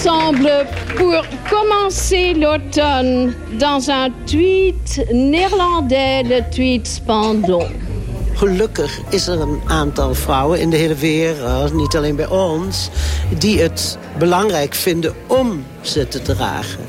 Ensemble 0.05 0.65
pour 0.97 1.23
commencer 1.49 2.33
l'automne 2.33 3.33
dans 3.57 3.89
un 3.89 4.09
tweet 4.25 5.01
néerlandais, 5.13 6.23
le 6.23 6.41
tweet 6.51 6.87
Spandon. 6.87 7.67
Gelukkig 8.35 8.99
is 9.09 9.27
er 9.27 9.41
een 9.41 9.61
aantal 9.67 10.13
vrouwen 10.13 10.59
in 10.59 10.69
de 10.69 10.77
hele 10.77 10.95
wereld, 10.95 11.73
niet 11.73 11.95
alleen 11.95 12.15
bij 12.15 12.27
ons... 12.27 12.89
die 13.37 13.61
het 13.61 13.97
belangrijk 14.17 14.73
vinden 14.73 15.13
om 15.27 15.65
ze 15.81 16.07
te 16.07 16.21
dragen. 16.21 16.85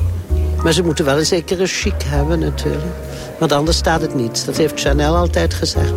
Maar 0.62 0.72
ze 0.72 0.82
moeten 0.82 1.04
wel 1.04 1.18
een 1.18 1.26
zekere 1.26 1.66
chic 1.66 2.02
hebben 2.04 2.38
natuurlijk. 2.38 2.94
Want 3.38 3.52
anders 3.52 3.76
staat 3.76 4.00
het 4.00 4.14
niet. 4.14 4.46
Dat 4.46 4.56
heeft 4.56 4.80
Chanel 4.80 5.16
altijd 5.16 5.54
gezegd. 5.54 5.92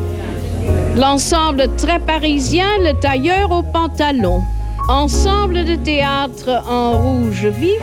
L'ensemble 0.95 1.75
très 1.75 1.99
parisien, 2.06 2.82
le 2.82 2.97
tailleur 2.97 3.49
au 3.49 3.63
pantalon. 3.63 4.57
Ensemble 4.89 5.65
de 5.65 5.76
théâtre 5.76 6.63
en 6.65 6.97
rouge 6.97 7.45
vif, 7.47 7.82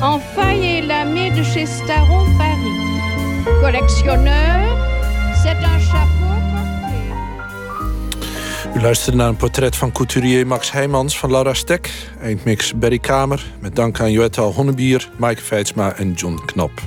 en 0.00 0.18
faille 0.18 0.78
et 0.78 0.82
lamé 0.82 1.30
de 1.30 1.42
chez 1.42 1.66
Staron 1.66 2.24
Paris. 2.38 3.60
Collectionneur, 3.60 4.78
c'est 5.42 5.50
un 5.50 5.78
chapeau 5.78 6.16
U 8.74 8.80
luisterde 8.80 9.18
naar 9.18 9.28
een 9.28 9.36
portret 9.36 9.76
van 9.76 9.92
couturier 9.92 10.46
Max 10.46 10.72
Heijmans 10.72 11.18
van 11.18 11.30
Laura 11.30 11.54
Stek. 11.54 11.90
Eindmix 12.20 12.74
Berry 12.74 12.98
Kamer. 12.98 13.46
Met 13.60 13.76
dank 13.76 14.00
aan 14.00 14.10
Joetta 14.10 14.42
Honnebier, 14.42 15.10
Maaike 15.16 15.42
Feitsma 15.42 15.92
en 15.92 16.12
John 16.12 16.40
Knap. 16.46 16.82